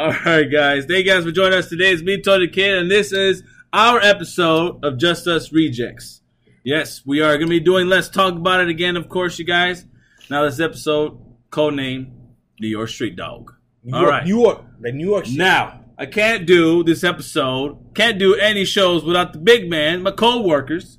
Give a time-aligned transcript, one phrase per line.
[0.00, 0.86] All right, guys.
[0.86, 1.92] Thank you guys for joining us today.
[1.92, 6.22] It's me, Tony Kid, and this is our episode of Just Us Rejects.
[6.64, 9.44] Yes, we are going to be doing Let's Talk About It again, of course, you
[9.44, 9.84] guys.
[10.30, 11.18] Now, this episode,
[11.50, 12.12] codename
[12.58, 13.52] New York Street Dog.
[13.84, 14.24] New All York, right.
[14.24, 15.26] New York, the New York.
[15.26, 15.36] shit.
[15.36, 20.12] Now, I can't do this episode, can't do any shows without the big man, my
[20.12, 20.96] co-workers.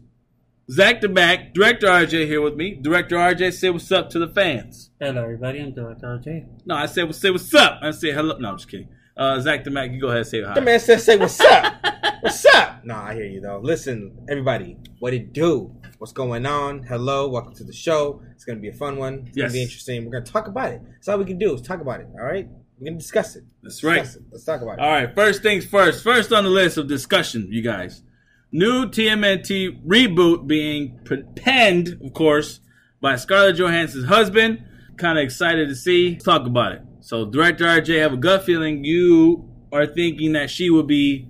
[0.72, 2.76] Zach the Mac, Director RJ here with me.
[2.76, 4.92] Director RJ, say what's up to the fans.
[5.02, 5.60] Hello, everybody.
[5.60, 6.66] I'm Director RJ.
[6.66, 7.80] No, I said, say what's up.
[7.82, 8.38] I say hello.
[8.38, 8.88] No, I'm just kidding.
[9.18, 10.54] Uh, Zach the Mac, you go ahead and say hi.
[10.54, 11.74] The man says, "Say what's up?
[12.22, 13.60] what's up?" No, I hear you though.
[13.62, 15.76] Listen, everybody, what it do?
[15.98, 16.84] What's going on?
[16.84, 18.22] Hello, welcome to the show.
[18.34, 19.26] It's gonna be a fun one.
[19.28, 19.44] It's Yes.
[19.48, 20.06] gonna be interesting.
[20.06, 20.82] We're gonna talk about it.
[20.94, 22.08] That's all we can do is talk about it.
[22.14, 22.48] All right,
[22.80, 23.44] we're gonna discuss it.
[23.62, 24.04] That's right.
[24.04, 24.24] Discuss it.
[24.32, 24.80] Let's talk about it.
[24.80, 26.02] All right, first things first.
[26.04, 28.04] First on the list of discussion, you guys.
[28.52, 31.00] New TMNT reboot being
[31.36, 32.60] penned, of course,
[33.00, 34.64] by Scarlett Johansson's husband.
[34.98, 36.12] Kind of excited to see.
[36.12, 36.82] Let's talk about it.
[37.00, 41.30] So, Director RJ, I have a gut feeling you are thinking that she will be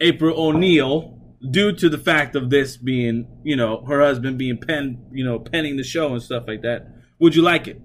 [0.00, 1.18] April O'Neil
[1.50, 5.38] due to the fact of this being, you know, her husband being pen, you know,
[5.38, 6.86] penning the show and stuff like that.
[7.18, 7.80] Would you like it?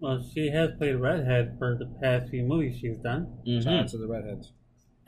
[0.00, 3.62] Well, she has played redhead for the past few movies she's done, mm-hmm.
[3.62, 4.52] Shout out to the redheads.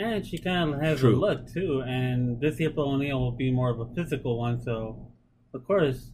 [0.00, 1.14] And she kind of has True.
[1.14, 1.82] a look too.
[1.86, 5.12] And this April O'Neil will be more of a physical one, so
[5.52, 6.10] of course,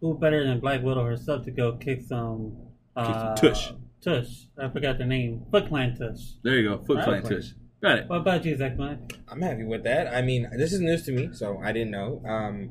[0.00, 2.56] who better than Black Widow herself to go kick some
[2.96, 3.72] Kick some uh, tush.
[4.02, 4.28] Tush.
[4.58, 5.44] I forgot the name.
[5.50, 6.20] Foot Clan Tush.
[6.42, 6.84] There you go.
[6.84, 7.48] Foot Clan Tush.
[7.82, 8.08] Got it.
[8.08, 8.78] What about you, Zach?
[8.78, 9.18] Mike?
[9.28, 10.06] I'm happy with that.
[10.14, 12.22] I mean, this is news to me, so I didn't know.
[12.26, 12.70] Um,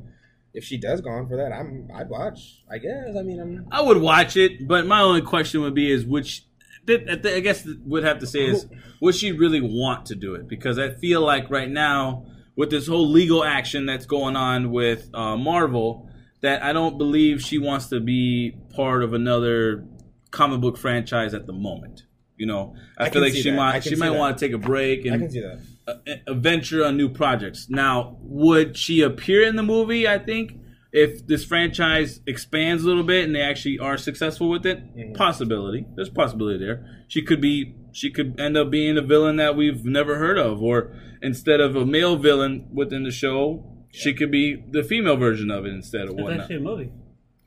[0.54, 2.64] if she does go on for that, I'm I'd watch.
[2.72, 3.16] I guess.
[3.18, 3.68] I mean, I'm.
[3.72, 6.46] I would watch it, but my only question would be is which
[6.88, 8.68] I guess would have to say is
[9.02, 10.48] would she really want to do it?
[10.48, 15.10] Because I feel like right now with this whole legal action that's going on with
[15.14, 16.10] uh, Marvel,
[16.42, 19.86] that I don't believe she wants to be part of another
[20.32, 22.04] comic book franchise at the moment.
[22.38, 23.56] You know, I, I feel like she that.
[23.56, 24.20] Might she might that.
[24.20, 25.62] want to take a break and that.
[25.88, 27.70] a, a venture on new projects.
[27.70, 30.08] Now, would she appear in the movie?
[30.08, 30.60] I think
[30.96, 35.14] if this franchise expands a little bit and they actually are successful with it, Mhm.
[35.14, 35.86] possibility.
[35.96, 37.04] There's possibility there.
[37.10, 37.76] She could be.
[37.92, 41.76] She could end up being a villain that we've never heard of, or instead of
[41.76, 46.08] a male villain within the show, she could be the female version of it instead
[46.08, 46.20] of what.
[46.20, 46.40] It's whatnot.
[46.42, 46.92] actually a movie.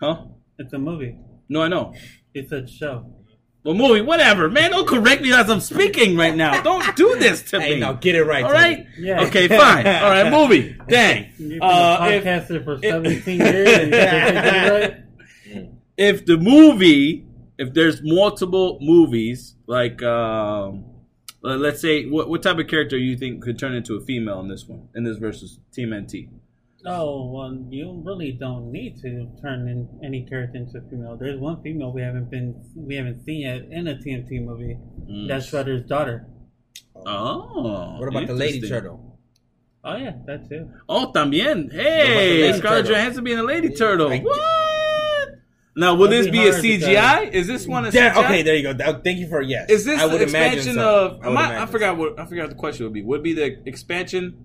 [0.01, 0.25] Huh?
[0.59, 1.17] It's a movie.
[1.49, 1.95] No, I know.
[2.35, 3.18] It's a show.
[3.65, 4.71] Well, movie, whatever, man.
[4.71, 6.63] Don't correct me as I'm speaking right now.
[6.63, 7.81] Don't do this to Hey, me.
[7.81, 8.45] now get it right.
[8.45, 8.87] All right.
[8.99, 9.25] Yeah.
[9.25, 9.87] Okay, fine.
[9.87, 10.77] All right, movie.
[10.89, 11.27] Dang.
[11.39, 15.05] You've been Uh, a if- for 17 years and you can't get it
[15.55, 15.67] right?
[15.99, 17.27] if the movie,
[17.59, 20.85] if there's multiple movies, like um,
[21.45, 24.41] uh, let's say, what what type of character you think could turn into a female
[24.41, 26.15] in this one, in this versus Team NT?
[26.87, 31.17] Oh, well, you really don't need to turn in any character into a female.
[31.19, 34.77] There's one female we haven't been we haven't seen yet in a TMT movie.
[35.11, 35.27] Mm.
[35.29, 36.27] That's Shredder's daughter.
[36.95, 39.19] Oh, What about the lady turtle?
[39.85, 40.71] Oh yeah, that too.
[40.89, 41.71] Oh, también.
[41.71, 42.97] the Hey, lady Scarlett turtle?
[43.01, 44.09] Johansson being a lady turtle.
[44.09, 45.29] Like- what?
[45.77, 47.33] Now, will That'd this be be a hard CGI?
[47.33, 48.25] Is this one a Yeah, CGI?
[48.25, 49.01] okay, there you go.
[49.05, 49.71] Thank you for yes.
[49.71, 51.19] Is this I would imagine expansion so.
[51.23, 51.27] of?
[51.27, 51.29] I
[51.59, 53.03] I, I forgot what I forgot what the question would be.
[53.03, 54.45] Would it be the expansion?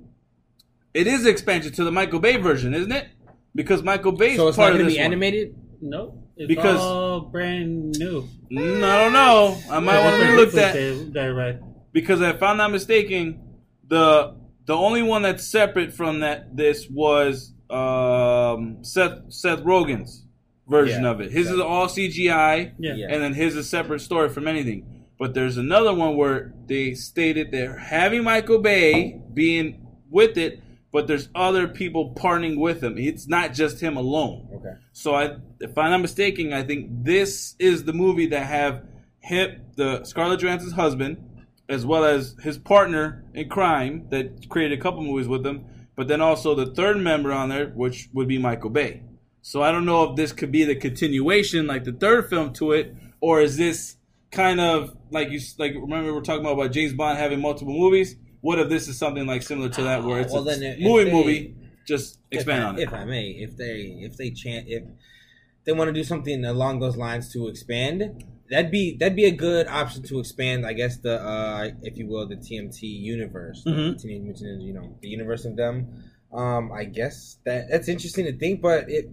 [0.93, 3.07] It is expansion to the Michael Bay version, isn't it?
[3.55, 5.05] Because Michael Bay's So it's part not of going to be one.
[5.05, 5.55] animated.
[5.81, 6.19] Nope.
[6.37, 8.27] It's Because- all brand new.
[8.51, 9.57] Mm, I don't know.
[9.69, 11.57] I might want to relook that That, that right.
[11.91, 13.39] because if I'm not mistaken,
[13.87, 20.25] the the only one that's separate from that this was um, Seth Seth Rogen's
[20.67, 21.31] version Yeah, of it.
[21.31, 21.55] His Seth.
[21.55, 22.71] is all CGI.
[22.79, 22.93] Yeah.
[22.95, 23.07] Yeah.
[23.09, 25.05] and then his is a separate story from anything.
[25.19, 30.61] But there's another one where they stated they're having Michael Bay being with it,
[30.93, 32.97] but there's other people partnering with him.
[32.99, 34.47] It's not just him alone.
[34.53, 34.75] Okay.
[34.93, 38.85] So I, if I'm not mistaken, I think this is the movie that have
[39.19, 41.17] him, the Scarlett Johansson's husband,
[41.67, 45.65] as well as his partner in crime that created a couple movies with him,
[45.95, 49.01] but then also the third member on there, which would be Michael Bay.
[49.41, 52.71] So I don't know if this could be the continuation, like the third film to
[52.71, 53.97] it, or is this
[54.29, 57.73] kind of like you like remember we were talking about, about James Bond having multiple
[57.73, 58.15] movies?
[58.43, 61.03] What if this is something like similar to that, where it's Well, a if movie
[61.05, 61.55] they- movie?
[61.87, 62.81] Just expand I- on it.
[62.84, 64.84] If I may, if they if they chant if
[65.66, 69.31] they want to do something along those lines to expand, that'd be that'd be a
[69.31, 70.66] good option to expand.
[70.66, 72.84] I guess the uh if you will the TMT
[73.16, 73.93] universe, Mhm.
[73.93, 75.75] the Teenage Mutant Ninja, you know, the universe of them.
[76.34, 79.09] Um, I guess that that's interesting to think, but it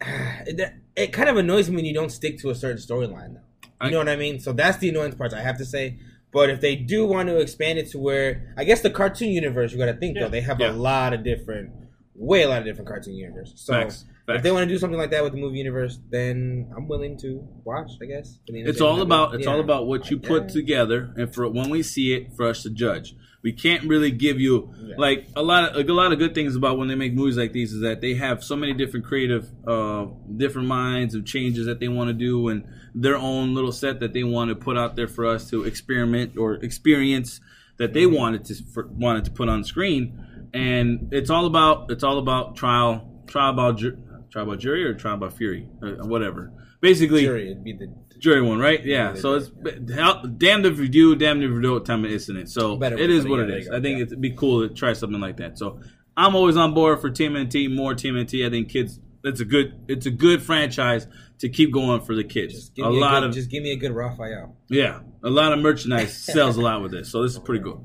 [0.46, 3.40] it, it kind of annoys me when you don't stick to a certain storyline, though.
[3.82, 4.40] You I- know what I mean?
[4.40, 5.32] So that's the annoying part.
[5.32, 5.98] I have to say.
[6.32, 9.72] But if they do want to expand it to where, I guess the cartoon universe,
[9.72, 10.24] you got to think Yeah.
[10.24, 10.72] though, they have Yeah.
[10.72, 11.70] a lot of different,
[12.14, 13.60] way a lot of different cartoon universes.
[13.60, 14.04] So Facts.
[14.28, 17.18] If they want to do something like that with the movie universe, then I'm willing
[17.18, 17.90] to watch.
[18.00, 18.38] I guess.
[18.46, 21.68] For the It's all about it's all about what you put together, and for when
[21.68, 23.16] we see it, for us to judge.
[23.42, 24.96] We can't really give you Yeah.
[24.98, 27.52] like a lot of a lot of good things about when they make movies like
[27.52, 30.06] these is that they have so many different creative, uh,
[30.36, 32.64] different minds of changes that they want to do, and
[32.94, 36.36] their own little set that they want to put out there for us to experiment
[36.36, 37.40] or experience
[37.78, 40.12] that they wanted to for, wanted to put on screen.
[40.52, 43.96] And it's all about it's all about trial trial by ju-
[44.30, 46.52] trial by jury or trial by fury, uh, whatever.
[46.82, 47.88] Basically, Jury, it'd be the
[48.20, 48.84] jury one, right?
[48.84, 49.14] Yeah.
[49.14, 49.50] So it's
[49.94, 51.84] how, damned if you do, damned if you don't.
[51.84, 52.50] Time of incident.
[52.50, 53.68] So it is what it is.
[53.68, 55.58] I think it'd be cool to try something like that.
[55.58, 55.80] So
[56.16, 57.74] I'm always on board for Team TMNT.
[57.74, 58.46] More Team TMNT.
[58.46, 59.00] I think kids.
[59.22, 59.74] It's a good.
[59.88, 61.06] It's a good franchise
[61.40, 62.54] to keep going for the kids.
[62.54, 64.56] just give a me a, lot good, of just give me a good Raphael.
[64.68, 67.10] yeah, a lot of merchandise sells a lot with this.
[67.10, 67.84] So this is pretty good.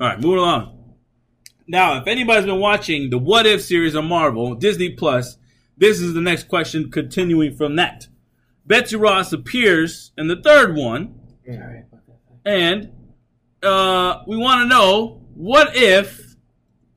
[0.00, 0.94] All right, moving along.
[1.68, 5.36] Now, if anybody's been watching the What If series on Marvel, Disney Plus,
[5.76, 8.06] this is the next question continuing from that.
[8.66, 11.14] Betsy Ross appears in the third one,
[12.44, 12.90] and
[13.62, 16.34] uh, we want to know what if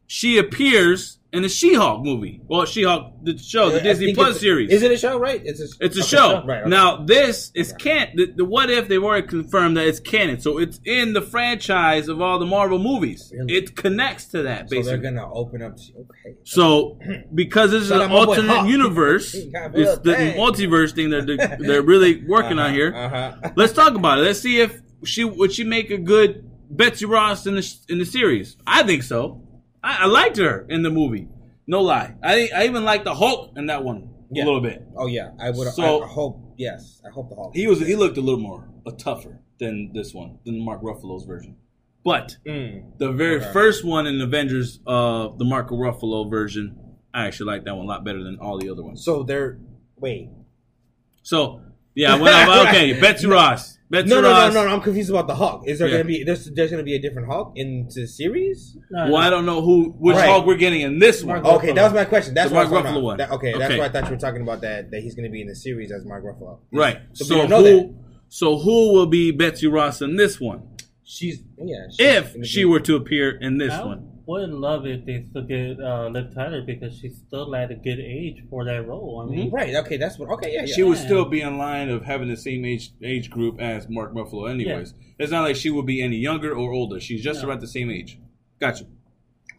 [0.08, 2.42] she appears in the She-Hulk movie?
[2.48, 4.72] Well, She-Hulk, the show, the I Disney Plus series.
[4.72, 5.20] Is it a show?
[5.20, 5.42] Right?
[5.44, 5.68] It's a.
[5.80, 6.44] It's a okay, show.
[6.46, 6.62] Right.
[6.62, 6.70] okay.
[6.70, 10.58] Now this is can the, the what if they've already confirmed that it's canon, so
[10.58, 13.32] it's in the franchise of all the Marvel movies.
[13.34, 13.54] Really?
[13.54, 15.04] It connects to that so they're basically.
[15.04, 15.74] gonna open up.
[15.74, 16.38] Okay.
[16.44, 16.98] So
[17.34, 21.58] because this is an out my boy alternate universe, it's the multiverse thing that they're,
[21.60, 22.94] they're really working on here.
[22.96, 23.52] Uh-huh.
[23.56, 24.24] Let's talk about it.
[24.24, 28.06] Let's see if she would she make a good Betsy Ross in the in the
[28.06, 28.58] series.
[28.66, 29.44] I think so.
[29.84, 31.28] I, I liked her in the movie.
[31.68, 32.16] No lie.
[32.24, 34.44] I I even liked the Hulk in that one Yeah.
[34.44, 34.84] a little bit.
[34.98, 35.68] Oh yeah, I would.
[35.74, 36.42] So- I, hope.
[36.58, 37.56] Yes, I hope the Hulk.
[37.56, 41.26] He was he looked a little more uh, tougher than this one, than Mark Ruffalo's
[41.26, 41.56] version.
[42.04, 42.98] But Mm.
[42.98, 43.52] the very Okay.
[43.54, 46.78] first one in Avengers, uh, the Mark Ruffalo version,
[47.14, 49.04] I actually like that one a lot better than all the other ones.
[49.04, 49.60] So they're
[49.98, 50.30] wait.
[51.24, 51.62] So
[52.00, 53.02] yeah, well, okay, Right.
[53.02, 54.54] Betsy Ross, Betsy No, no, no, Ross.
[54.54, 54.74] no, no.
[54.74, 55.68] I'm confused about the Hulk.
[55.68, 55.98] Is there Yeah.
[55.98, 58.78] gonna be there's there's gonna be a different Hulk in the series?
[58.92, 60.30] No, Well, I don't know who which Right.
[60.30, 61.46] Hulk we're getting in this one.
[61.46, 62.34] Okay, that was my question.
[62.34, 63.18] That's The what I was Mark Ruffalo one.
[63.18, 64.92] That- okay, that's why I thought you were talking about that.
[64.92, 66.60] That he's gonna be in the series as Mark Ruffalo.
[66.72, 67.00] Right.
[67.14, 67.78] So, So, we don't know who?
[67.88, 67.94] that.
[68.30, 70.62] So who will be Betsy Ross in this one?
[71.04, 71.88] She's yeah.
[71.90, 74.09] She's If she be- were to appear in this I one.
[74.30, 78.00] Would love if they still get uh, Liv Tyler because she's still at a good
[78.00, 79.26] age for that role.
[79.26, 79.74] I mean, right.
[79.76, 80.30] Okay, that's what.
[80.36, 80.76] Okay, yeah, yeah.
[80.76, 84.14] She would still be in line of having the same age age group as Mark
[84.14, 84.94] Ruffalo, anyways.
[85.18, 87.00] It's not like she would be any younger or older.
[87.00, 87.50] She's just No.
[87.50, 88.20] about the same age.
[88.60, 88.86] Gotcha.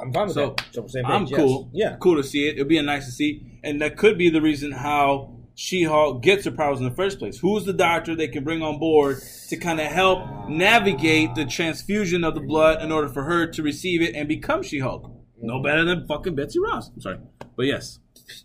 [0.01, 0.65] I'm fine with So, that.
[0.73, 1.41] So same I'm page, yes.
[1.41, 1.71] cool.
[1.75, 1.97] Yeah.
[2.01, 2.55] cool to see it.
[2.55, 6.47] It'd be a nice to see, and that could be the reason how She-Hulk gets
[6.47, 7.39] her powers in the first place.
[7.39, 9.19] Who's the doctor they can bring on board
[9.49, 13.62] to kind of help navigate the transfusion of the blood in order for her to
[13.62, 15.12] receive it and become She-Hulk?
[15.43, 16.89] No better than fucking Betsy Ross.
[16.95, 17.19] I'm sorry,
[17.59, 17.99] but yes,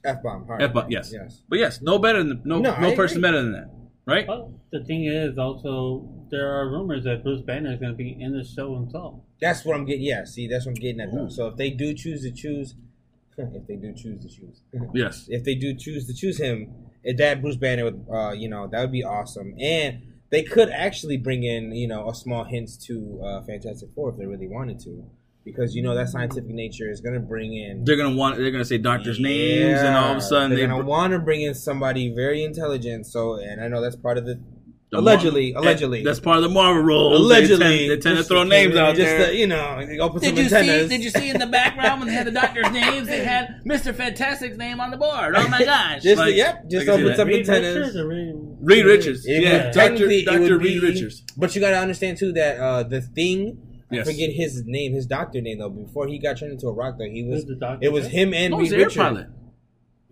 [0.03, 0.45] F bomb.
[0.59, 0.91] F bomb.
[0.91, 1.41] yes, Yes.
[1.47, 3.69] but yes, no better than no No, no, person better than that,
[4.05, 4.27] right?
[4.27, 8.17] But the thing is, also there are rumors that Bruce Banner is going to be
[8.19, 9.21] in the show himself.
[9.39, 10.03] That's what I'm getting.
[10.03, 10.25] Yeah.
[10.25, 11.13] See, that's what I'm getting at.
[11.13, 11.29] Though.
[11.29, 12.75] So if they do choose to choose,
[13.37, 14.61] if they do choose to choose,
[14.93, 16.73] Yes, if they do choose to choose him,
[17.05, 19.55] if that Bruce Banner would, uh, you know, that would be awesome.
[19.59, 24.09] And they could actually bring in, you know, a small hints to uh, Fantastic Four
[24.09, 25.05] if they really wanted to,
[25.45, 27.85] because you know that scientific nature is gonna bring in.
[27.85, 30.65] they're gonna want they're gonna say doctors' names, and all of a sudden they're they
[30.67, 33.05] gonna br- want to bring in somebody very intelligent.
[33.05, 34.41] So, and I know that's part of the.
[34.91, 37.15] The allegedly, Mar- allegedly, that's part of the Marvel role.
[37.15, 39.27] allegedly, they tend, they tend to throw names out just there.
[39.27, 40.81] To, you know, open Did some you antennas.
[40.83, 40.87] see?
[40.97, 43.07] Did you see in the background when they had the doctors' names?
[43.07, 45.33] They had Mister Fantastic's name on the board.
[45.35, 46.03] Oh my gosh!
[46.03, 47.17] Just Like, yep, just I can see open that.
[47.17, 47.75] some Reed antennas.
[47.77, 49.25] Richards or Reed, Reed Richards.
[49.25, 51.23] It Yeah, Doctor technically, Doctor Reed Richards.
[51.35, 53.57] But you got to understand too that uh, the thing.
[53.91, 54.07] Yes.
[54.07, 55.69] I forget his name, his doctor name though.
[55.69, 57.41] Before he got turned into a rock, though, he was.
[57.41, 57.85] Who's the doctor?
[57.85, 58.95] It was him and Oh, Reed he's Richards.
[58.97, 59.27] pilot.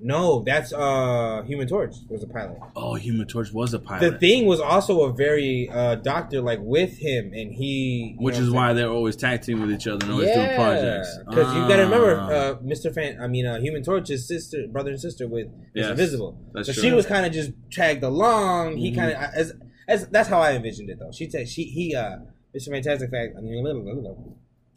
[0.06, 2.58] No, that's uh Human Torch was a pilot.
[2.76, 4.12] Oh, Human Torch was a pilot.
[4.12, 8.16] The thing was also a very uh doctor like with him, and he.
[8.20, 11.18] which is why they're always tag team with each other and always doing projects.
[11.30, 12.28] Because you got to remember, Ah.
[12.30, 12.94] uh, Mr.
[12.94, 13.18] Fan.
[13.22, 15.70] I mean, uh, Human Torch's sister, brother and sister with Mr.
[15.76, 16.38] Yes, Invisible.
[16.54, 16.84] that's so true.
[16.84, 18.76] she was kind of just tagged along.
[18.78, 18.96] He Mhm.
[18.96, 19.54] kind of as
[19.88, 21.12] as that's how I envisioned it though.
[21.14, 22.18] She said she he uh
[22.54, 22.70] Mr.
[22.72, 23.36] Fantastic fact.
[23.38, 23.64] I mean,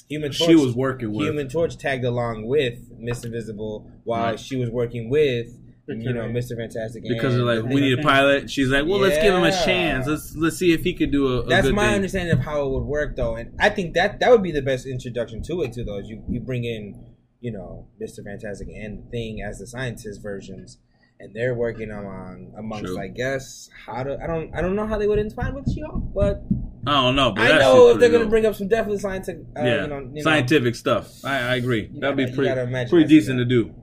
[0.08, 0.48] Human Torch.
[0.48, 1.26] she was working with.
[1.26, 4.40] Human Torch tagged along with Miss Invisible while Right.
[4.40, 5.48] she was working with
[5.88, 6.56] you know Mr.
[6.56, 7.04] Fantastic.
[7.06, 8.50] because and they're like, we need a pilot.
[8.50, 10.06] She's like, well, let's give him a chance.
[10.08, 11.94] Let's let's see if he could do a, a That's good my thing.
[11.94, 14.62] understanding of how it would work, though, and I think that that would be the
[14.62, 15.84] best introduction to it, too.
[15.84, 19.66] Though, is you you bring in, you know, Mister Fantastic and the Thing as the
[19.68, 20.78] scientist versions,
[21.20, 23.00] and they're working on amongst, True.
[23.00, 24.18] I guess, how to.
[24.23, 26.42] I don't I don't know how they would entwine with She-Hulk, but
[26.87, 29.42] I don't know, but I know if they're pretty gonna bring up some definitely scientific,
[29.58, 31.25] uh, yeah, you know, you know, scientific stuff.
[31.25, 31.90] I, I agree.
[31.92, 33.75] You That'd be gotta- you pretty pretty decent to do.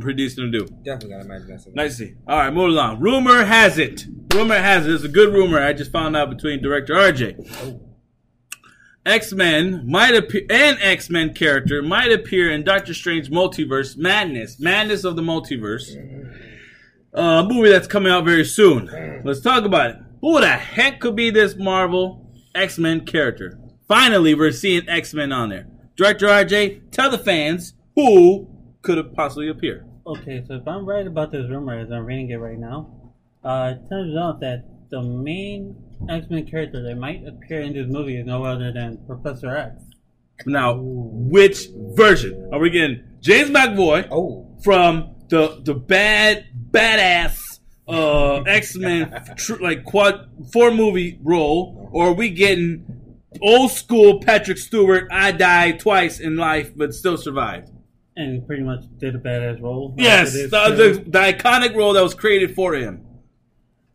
[0.00, 0.66] producing to do.
[0.84, 2.14] Definitely gotta imagine that's Nice to see.
[2.26, 3.00] All right, moving along.
[3.00, 4.06] Rumor has it.
[4.34, 4.92] Rumor has it.
[4.94, 5.60] It's a good rumor.
[5.60, 7.80] I just found out between director RJ.
[9.06, 14.60] X Men might appear, an X Men character might appear in Doctor Strange Multiverse Madness,
[14.60, 15.94] Madness of the Multiverse,
[17.14, 19.22] uh, movie that's coming out very soon.
[19.24, 19.96] Let's talk about it.
[20.20, 23.58] Who the heck could be this Marvel X Men character?
[23.86, 25.66] Finally, we're seeing X Men on there.
[25.96, 28.48] Director RJ, tell the fans who
[28.82, 29.84] could have possibly appear.
[30.06, 33.12] Okay, so if I'm right about this rumor as I'm reading it right now,
[33.44, 35.76] uh, it turns out that the main
[36.08, 39.82] X-Men character that might appear in this movie is no other than Professor X.
[40.46, 43.02] Now, which version are we getting?
[43.20, 50.70] James McAvoy Oh, from the the bad badass uh, X Men tr- like quad four
[50.70, 52.84] movie role, or are we getting
[53.40, 55.08] old school Patrick Stewart?
[55.10, 57.70] I died twice in life, but still survived.
[58.16, 59.94] And pretty much did a badass role.
[59.96, 63.06] Yes, the, the, the iconic role that was created for him.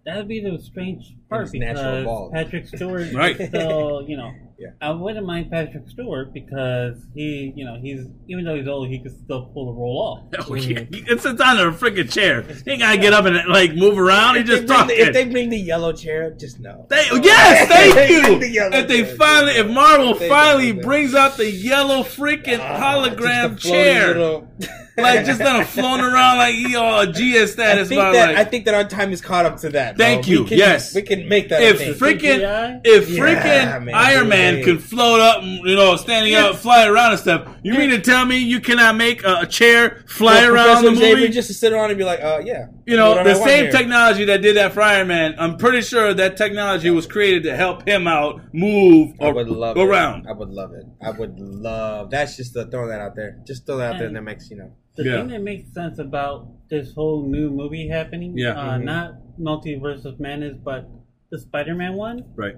[0.06, 2.32] That would be the strange part His natural because.
[2.34, 3.40] Patrick Stewart Right.
[3.40, 4.70] is still, you know, Yeah.
[4.82, 9.00] I wouldn't mind Patrick Stewart because he, you know, he's even though he's old, he
[9.00, 9.98] can still pull the role
[10.32, 10.48] off.
[10.48, 10.84] Oh, yeah.
[10.90, 12.44] He sits on a freaking chair.
[12.44, 14.36] He ain't gotta get up and like move around.
[14.36, 16.86] He if, just they bring the, if they bring the yellow chair, just know.
[16.90, 18.40] They, yes, thank They you.
[18.40, 19.16] the If they chair.
[19.18, 23.72] finally, if Marvel They finally brings out the yellow freaking Ah, hologram just a floating
[23.72, 24.48] chair, little-
[24.98, 28.14] like just let him floating around like he all a GS I status think about
[28.14, 29.98] that I think that our time is caught up to that.
[29.98, 30.06] bro.
[30.06, 30.94] Thank We you, can- yes.
[30.94, 31.62] we can make that.
[31.64, 31.94] If thing.
[31.96, 32.82] freaking CGI?
[32.84, 34.64] if Yeah, freaking man, Iron Man it.
[34.66, 38.26] can float up, you know, standing up, fly around and stuff, you mean to tell
[38.26, 41.30] me you cannot make a, a chair fly For around the Professor Xavier movie?
[41.34, 42.68] just to sit around and be like, uh, yeah.
[42.86, 43.72] You know, the same here.
[43.72, 47.56] technology that did that for Iron Man, I'm pretty sure that technology was created to
[47.56, 50.26] help him out move I or, would love around.
[50.26, 50.30] It.
[50.30, 50.86] I would love it.
[51.02, 52.10] I would love.
[52.12, 53.40] That's just the throwing that out there.
[53.48, 54.76] Just throw that out there, and that makes you know.
[54.96, 55.18] The Yeah.
[55.18, 58.52] thing that makes sense about this whole new movie happening, Yeah.
[58.60, 58.84] uh, Mhm.
[58.84, 60.88] not Multiverse of Madness, but
[61.32, 62.56] the Spider-Man one, Right.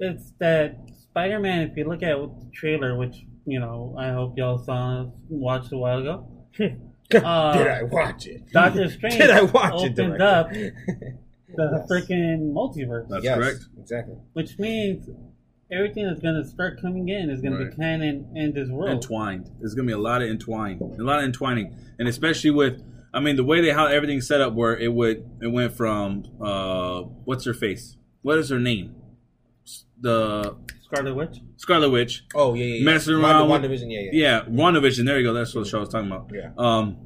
[0.00, 1.68] it's that Spider-Man.
[1.70, 5.78] If you look at the trailer, which you know, I hope y'all saw watched a
[5.78, 6.26] while ago.
[7.14, 8.50] Uh, Did I watch it?
[8.50, 10.20] Doctor Strange Did I watch opens it?
[10.22, 10.72] up the
[11.56, 11.88] Yes.
[11.88, 13.66] freaking multiverse, That's Yes, correct.
[13.78, 14.14] Exactly.
[14.32, 15.10] which means
[15.70, 17.64] everything that's going to start coming in is going Right.
[17.64, 18.90] to be canon in this world.
[18.90, 19.50] Entwined.
[19.60, 23.20] There's gonna be a lot of entwine, a lot of entwining, and especially with, I
[23.20, 27.02] mean, the way they how everything's set up, where it would it went from uh,
[27.24, 27.96] what's her face?
[28.22, 28.94] What is her name?
[30.00, 31.38] The Scarlet Witch.
[31.56, 32.24] Scarlet Witch.
[32.34, 32.74] Oh yeah, yeah.
[32.76, 32.84] yeah.
[32.84, 34.10] Messing Wanda- around with- WandaVision, yeah, yeah.
[34.12, 35.06] Yeah, WandaVision.
[35.06, 35.32] There you go.
[35.32, 36.30] That's what the show I was talking about.
[36.32, 36.50] Yeah.
[36.58, 36.96] Um,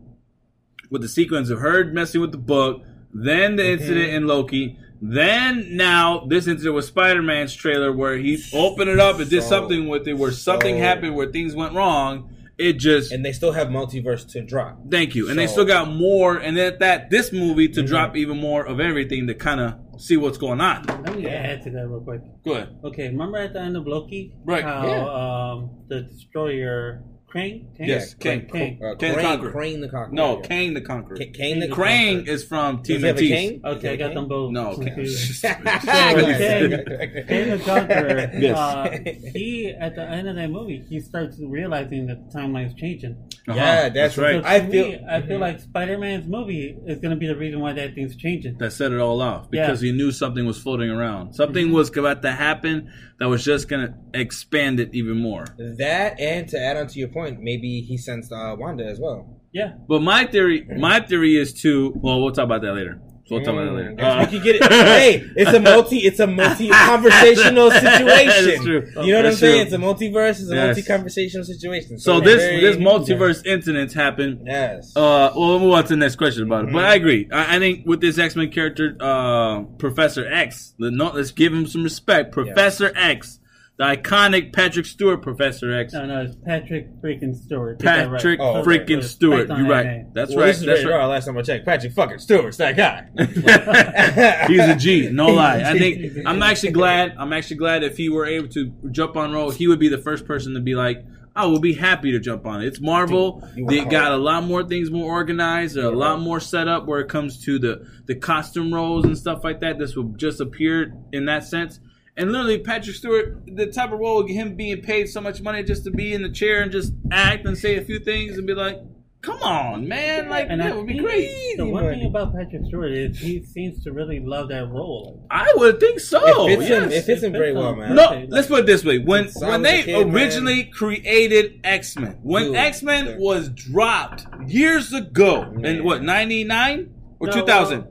[0.90, 5.76] with the sequence of her messing with the book, then the incident in Loki, then
[5.76, 9.48] now this incident with Spider Man's trailer where he opened it up and did So-
[9.48, 12.30] something with it where something so- happened where things went wrong.
[12.58, 14.90] It just And they still have multiverse to drop.
[14.90, 17.86] thank you, and they So- still got more, and that that this movie to Mhm.
[17.86, 20.84] drop even more of everything to kind of see what's going on.
[21.04, 22.20] Let me add to that real quick.
[22.44, 22.68] Go ahead.
[22.82, 25.52] Okay, remember at the end of Loki, Right, How yeah.
[25.52, 27.68] um, the destroyer Crane?
[27.76, 27.88] Crane?
[27.88, 28.40] Yes, Crane.
[28.40, 28.48] Kang.
[28.48, 28.80] Crane.
[28.82, 29.50] Uh, Kang the Crane, Conqueror.
[29.52, 30.12] Crane the Conqueror.
[30.14, 30.46] No, yeah.
[30.48, 31.16] Kang the Conqueror.
[31.18, 32.34] K- Kane the Crane Conqueror.
[32.34, 33.28] is from Does Team he Matisse.
[33.30, 33.60] cane?
[33.64, 34.50] Okay, I got them both.
[34.52, 34.84] No, Kang.
[34.94, 35.42] confused.
[35.42, 36.86] Go So, ahead.
[36.86, 38.56] Kang, Kang the Conqueror, Yes.
[38.58, 38.98] uh,
[39.34, 43.12] he, at the end of that movie, he starts realizing that the timeline's changing.
[43.46, 43.54] Uh-huh.
[43.58, 44.42] Yeah, that's So right.
[44.42, 47.60] to I me, feel- I feel like Spider-Man's movie is going to be the reason
[47.60, 48.56] why that thing's changing.
[48.58, 49.90] that set it all off because Yeah.
[49.92, 51.34] he knew something was floating around.
[51.34, 51.74] Something Mm-hmm.
[51.74, 55.44] was about to happen that was just going to expand it even more.
[55.58, 59.40] That and to add on to your point, maybe he sensed uh, Wanda as well.
[59.52, 59.72] Yeah.
[59.88, 61.92] But my theory, my theory is to.
[61.96, 63.00] Well, we'll talk about that later.
[63.30, 63.92] We'll talk about that later.
[63.92, 64.62] Mm, Uh, we could get it.
[64.72, 68.62] hey, it's a multi, it's a multi conversational situation.
[68.62, 68.82] True.
[69.04, 69.62] You know what I'm That's saying?
[69.66, 70.40] It's a multiverse.
[70.40, 70.66] It's a Yes.
[70.76, 71.98] multi conversational situation.
[71.98, 74.42] so it's this this multiverse incidents happen.
[74.46, 74.92] Yes.
[74.96, 76.72] Uh, well, we'll move on to the next question about it.
[76.72, 76.86] But Mhm.
[76.86, 77.28] I agree.
[77.32, 81.52] I, I think with this X Men character, uh, Professor X, let- no, let's give
[81.52, 82.32] him some respect.
[82.32, 83.38] Professor X,
[83.78, 85.92] the iconic Patrick Stewart Professor X.
[85.92, 87.78] No, no, it's Patrick freaking Stewart.
[87.78, 88.18] Get that right.
[88.18, 88.78] Patrick Oh, okay.
[88.78, 89.48] freaking It's Stewart.
[89.48, 89.86] You're right.
[89.86, 90.06] name.
[90.14, 90.46] That's well, right.
[90.48, 91.00] This is That's rated right.
[91.00, 91.06] R.
[91.08, 93.06] Last time I checked, Patrick fucking Stewart's that guy.
[94.48, 95.62] He's a G, no lie.
[95.64, 97.14] I think I'm actually glad.
[97.18, 99.98] I'm actually glad if he were able to jump on roll, he would be the
[99.98, 101.04] first person to be like,
[101.36, 103.40] "I will be happy to jump on it." It's Marvel.
[103.54, 103.84] Dude, you they are.
[103.88, 105.76] got a lot more things more organized.
[105.76, 109.16] They're a lot more set up where it comes to the the costume roles and
[109.16, 109.78] stuff like that.
[109.78, 111.78] This will just appear in that sense.
[112.18, 115.84] And literally, Patrick Stewart, the type of role, him being paid so much money just
[115.84, 118.54] to be in the chair and just act and say a few things and be
[118.54, 118.80] like,
[119.22, 121.56] "Come on, man!" Like And that I would be think great.
[121.56, 121.98] The one money.
[121.98, 125.24] thing about Patrick Stewart is he seems to really love that role.
[125.30, 126.48] I would think so.
[126.48, 126.90] it fits him.
[126.90, 126.92] yes.
[126.92, 127.94] It fits him It very well, man.
[127.94, 130.14] No, Okay, let's put it this way: when when they kid, man.
[130.14, 135.50] originally created X Men, when X Men was dropped, years ago.
[135.52, 135.64] Man.
[135.64, 137.84] In what, 99 or No, 2000?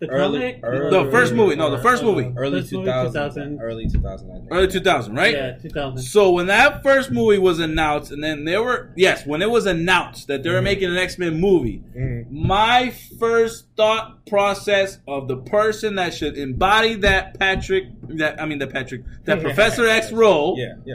[0.00, 0.60] The Early- comic?
[0.64, 2.32] early- The first movie, no, the first Uh, movie.
[2.36, 3.58] Early First movie, 2000, 2000.
[3.62, 4.48] Early 2000, I think.
[4.50, 5.32] Early 2000, right?
[5.34, 5.98] Yeah, 2000.
[5.98, 9.66] So when that first movie was announced, and then there were yes, when it was
[9.66, 10.64] announced that they were Mhm.
[10.64, 12.24] making an X Men movie, Mhm.
[12.30, 18.58] my first thought process of the person that should embody that Patrick, that I mean
[18.58, 20.94] the Patrick, that Professor X role Yeah, yeah.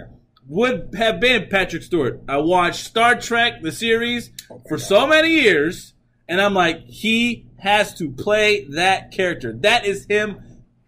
[0.50, 2.20] would have been Patrick Stewart.
[2.28, 4.82] I watched Star Trek the series Oh for God.
[4.86, 5.94] so many years,
[6.30, 9.52] and I'm like, he has to play that character.
[9.54, 10.42] That is him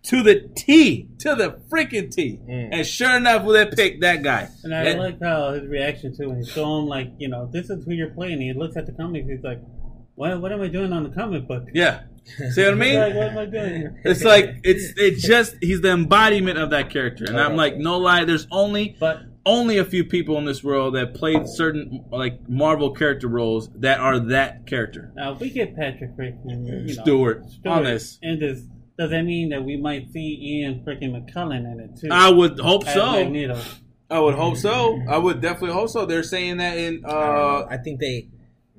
[0.04, 2.40] to the T, to the freaking T.
[2.50, 2.70] Mm.
[2.72, 4.48] And sure enough, well, they picked that guy.
[4.64, 7.50] And I And- like how his reaction to when he show him like, you know,
[7.52, 8.40] this is who you're playing.
[8.42, 9.28] He looks at the comics.
[9.30, 9.60] He's like,
[10.16, 10.42] "What?
[10.42, 11.68] What am I doing on the comic book?
[11.74, 13.16] yeah, see what I He's like, mean?
[13.16, 16.90] what am I doing here?" It's like it's it just he's the embodiment of that
[16.90, 20.64] character, and I'm like, no lie, there's only But only a few people in this
[20.64, 25.12] world that played certain like Marvel character roles that are that character.
[25.16, 28.20] now if we get Patrick freaking you know, Stewart, on this.
[28.22, 28.62] in this,
[28.98, 32.10] does that mean that we might see Ian freaking McKellen in it too?
[32.12, 33.12] I would hope as so.
[33.14, 33.60] Magneto.
[34.10, 35.00] I would hope so.
[35.10, 36.06] I would definitely hope so.
[36.06, 38.28] They're saying that in I, uh I think they.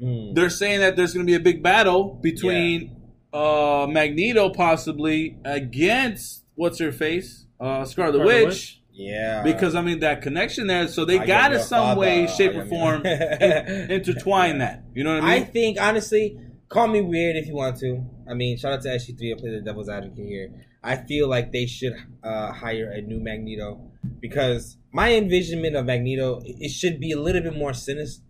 [0.00, 0.34] Mm.
[0.34, 2.96] they're saying that there's going to be a big battle between
[3.32, 7.46] uh Magneto possibly against what's her face?
[7.58, 8.44] Uh Scarlet Scarlet Witch.
[8.46, 8.81] Witch?
[8.92, 9.42] Yeah.
[9.42, 13.04] Because I mean that connection there, so they got to some way, shape, or form
[13.06, 14.84] in- intertwine that.
[14.94, 15.42] You know what I mean?
[15.42, 18.04] I think honestly, call me weird if you want to.
[18.28, 19.36] I mean, shout out to SG3.
[19.36, 20.66] I play the devil's advocate here.
[20.82, 26.40] I feel like they should uh, hire a new Magneto because my envisionment of Magneto
[26.44, 28.22] it should be a little bit more sinister.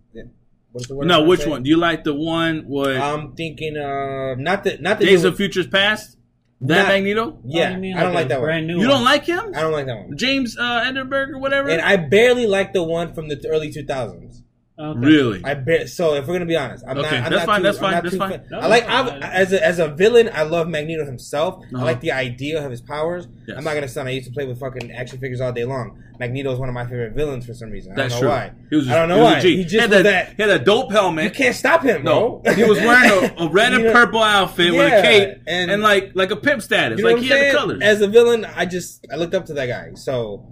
[0.72, 1.06] What's the word?
[1.06, 1.50] no, which saying?
[1.50, 1.62] one?
[1.62, 5.36] Do you like the one with I'm thinking uh not the not the Days of
[5.36, 6.16] Futures Past?
[6.64, 7.38] That Not- Magneto?
[7.44, 8.46] Yeah, Oh, you mean I don't like a that one.
[8.46, 9.04] brand new You don't one?
[9.04, 9.52] like him?
[9.54, 10.16] I don't like that one.
[10.16, 11.68] James uh, Enderberg or whatever?
[11.68, 14.42] And I barely like the one from the early 2000s.
[14.78, 14.98] Okay.
[14.98, 15.44] really?
[15.44, 15.90] I bet.
[15.90, 17.26] So if we're gonna be honest, I'm Okay, not.
[17.26, 18.30] I'm that's not fine, Too, that's I'm fine, that's fine.
[18.30, 19.22] fan- No, I like I, fine.
[19.22, 20.30] as a as a villain.
[20.32, 21.56] I love Magneto himself.
[21.62, 21.82] Uh-huh.
[21.82, 23.28] I like the idea of his powers.
[23.46, 23.58] Yes.
[23.58, 24.06] I'm not gonna stun.
[24.06, 26.02] I used to play with fucking action figures all day long.
[26.18, 27.92] Magneto is one of my favorite villains for some reason.
[27.92, 28.20] I don't true.
[28.22, 28.52] know why.
[28.70, 29.40] He was, I don't know he was why.
[29.40, 29.56] G.
[29.56, 30.36] He just had was that, that.
[30.36, 31.24] He had a dope helmet.
[31.24, 32.54] You can't stop him, No, bro.
[32.54, 35.70] he was wearing a, a red and You know- purple outfit with a cape and-
[35.70, 36.98] and, like like a pimp status.
[36.98, 37.82] You know like what he I'm had the colors.
[37.82, 39.90] As a villain, I just I looked up to that guy.
[39.94, 40.51] So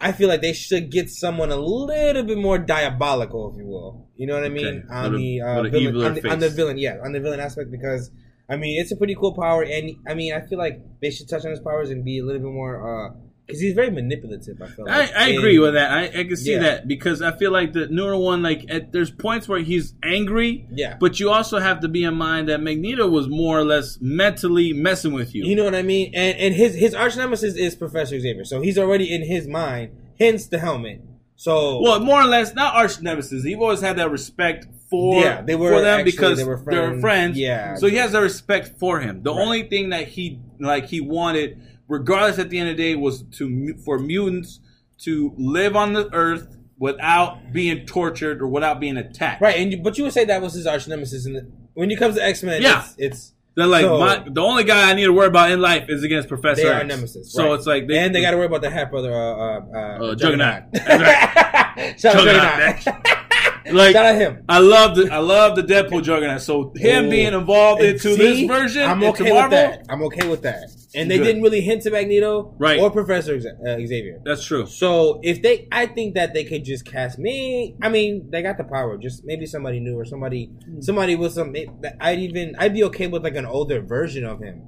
[0.00, 4.08] I feel like they should get someone a little bit more diabolical, if you will.
[4.16, 4.66] You know what I mean?
[4.66, 4.88] Okay.
[4.90, 8.10] On the uh, villain, on the, on the villain, yeah, on the villain aspect because
[8.48, 11.28] I mean it's a pretty cool power, and I mean I feel like they should
[11.28, 13.12] touch on his powers and be a little bit more
[13.46, 14.60] because he's very manipulative.
[14.60, 15.90] I feel I, like I And- agree with that.
[15.90, 16.58] I, I can see Yeah.
[16.62, 20.66] that because I feel like the newer one, like at, there's points where he's angry,
[20.72, 23.98] Yeah, but you also have to be in mind that Magneto was more or less
[24.00, 25.44] mentally messing with you.
[25.44, 26.10] you know what I mean.
[26.14, 29.90] And and his his arch nemesis is Professor Xavier, so he's already in his mind.
[30.18, 31.02] Hence the helmet.
[31.36, 33.44] So well, more or less, not arch nemesis.
[33.44, 36.56] He always had that respect for Yeah, they were for them actually- because they were
[36.64, 37.00] they're friends.
[37.00, 37.38] friends.
[37.38, 37.74] Yeah.
[37.76, 39.22] so he has a respect for him.
[39.22, 39.42] The Right.
[39.42, 43.22] only thing that he like he wanted, regardless at the end of the day, was
[43.38, 44.60] to for mutants
[44.98, 49.40] to live on the Earth without being tortured or without being attacked.
[49.40, 51.24] Right, and you, but you would say that was his arch nemesis.
[51.24, 52.80] The, when it comes to X Men, Yeah.
[52.80, 55.60] it's, it's They're like So- my, the only guy I need to worry about in
[55.60, 56.82] life is against Professor they X.
[56.82, 57.32] are nemesis.
[57.32, 57.54] So right.
[57.58, 59.78] it's like they, and they got to worry about the half brother, uh, uh, uh,
[60.12, 60.64] Uh, Juggernaut.
[60.74, 61.96] Juggernaut.
[61.98, 63.16] Juggernaut.
[63.72, 64.44] Like Shout out him.
[64.48, 66.40] I love the I love the Deadpool Juggernaut.
[66.40, 67.10] So him Ooh.
[67.10, 68.16] being involved into See?
[68.16, 69.86] this version, I'm okay with that.
[69.88, 70.70] I'm okay with that.
[70.94, 71.24] And they Good.
[71.24, 72.80] didn't really hint to Magneto Right.
[72.80, 74.20] or Professor uh, Xavier.
[74.24, 74.64] that's true.
[74.66, 77.74] So if they, I think that they could just cast me.
[77.82, 78.96] I mean, they got the power.
[78.96, 80.80] Just maybe somebody new or somebody, Hmm.
[80.80, 81.54] somebody with some.
[82.00, 84.62] I'd even, I'd be okay with like an older version of him.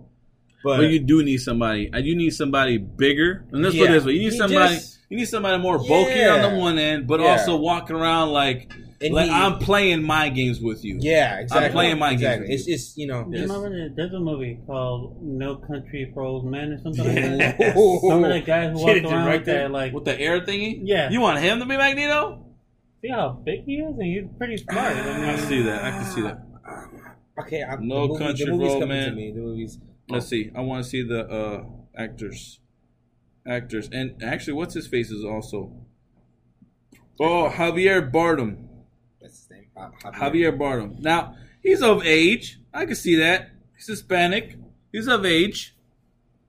[0.65, 1.91] But But you do need somebody.
[1.93, 3.45] uh, You need somebody bigger.
[3.53, 4.75] And let's put it this way: you need He somebody.
[4.75, 7.29] just- you need somebody more bulky on the one end, but Yeah.
[7.29, 10.99] also walking around like And like he- I'm playing my games with you.
[11.01, 11.67] yeah, exactly.
[11.67, 12.49] I'm playing my games exactly.
[12.49, 12.75] with It's you.
[12.75, 13.21] just you know.
[13.31, 13.49] You Yes.
[13.49, 17.39] remember there's a movie called No Country for Old Men or something Yes.
[17.39, 17.77] like that?
[17.77, 20.81] Remember that guy who Get walked it around with that like With the air thingy.
[20.83, 21.11] Yeah.
[21.11, 22.45] You want him to be Magneto?
[23.01, 24.97] see how big he is and he's pretty smart.
[24.97, 25.85] I mean, I see that.
[25.85, 26.43] I can see that.
[27.41, 29.15] Okay, I'm, No the movie, Country the movie's Road, coming man.
[29.15, 29.79] The movies.
[30.09, 30.51] Let's see.
[30.57, 31.65] I want to see the uh,
[31.97, 32.59] actors,
[33.47, 35.71] actors, and actually, what's his face is also.
[37.21, 38.65] Oh, Javier Bardem.
[39.79, 40.15] That's his name.
[40.15, 40.99] Uh, Javier Bardem.
[41.01, 42.59] Now he's of age.
[42.75, 43.51] I can see that.
[43.77, 44.57] He's Hispanic.
[44.93, 45.75] He's of age.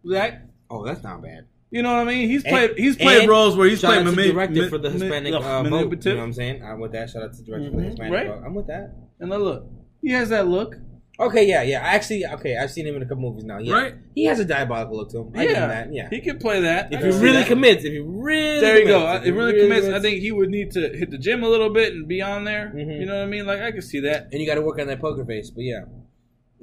[0.05, 1.45] That Oh, that's not bad.
[1.71, 2.29] you know what I mean?
[2.29, 2.77] He's And- played.
[2.77, 5.33] He's played roles where he's shout played out to mani- director ma- for the Hispanic
[5.33, 6.05] uh, uh, vote.
[6.05, 6.63] You know what I'm saying?
[6.63, 7.09] I'm with that.
[7.09, 7.85] Shout out to the director for the Mhm.
[7.89, 8.27] Hispanic Right.
[8.27, 8.41] vote.
[8.45, 8.95] I'm with that.
[9.19, 9.65] And then look,
[10.01, 10.75] he has that look.
[11.19, 11.81] Okay, yeah, yeah.
[11.85, 13.57] I Actually, okay, I've seen him in a couple movies now.
[13.59, 13.73] Yeah.
[13.73, 13.95] Right?
[14.15, 15.31] He has a diabolical look to him.
[15.35, 15.93] I him that.
[15.93, 16.07] Yeah.
[16.09, 16.93] he can play that.
[16.93, 17.47] If he really that.
[17.47, 18.99] commits, if he really There you go.
[19.01, 19.87] commits, I- if he really commits.
[19.87, 22.45] I think he would need to hit the gym a little bit and be on
[22.45, 22.71] there.
[22.73, 22.99] Mhm.
[23.01, 23.45] You know what I mean?
[23.45, 24.29] Like I can see that.
[24.31, 25.49] and you got to work on that poker face.
[25.49, 25.83] But yeah,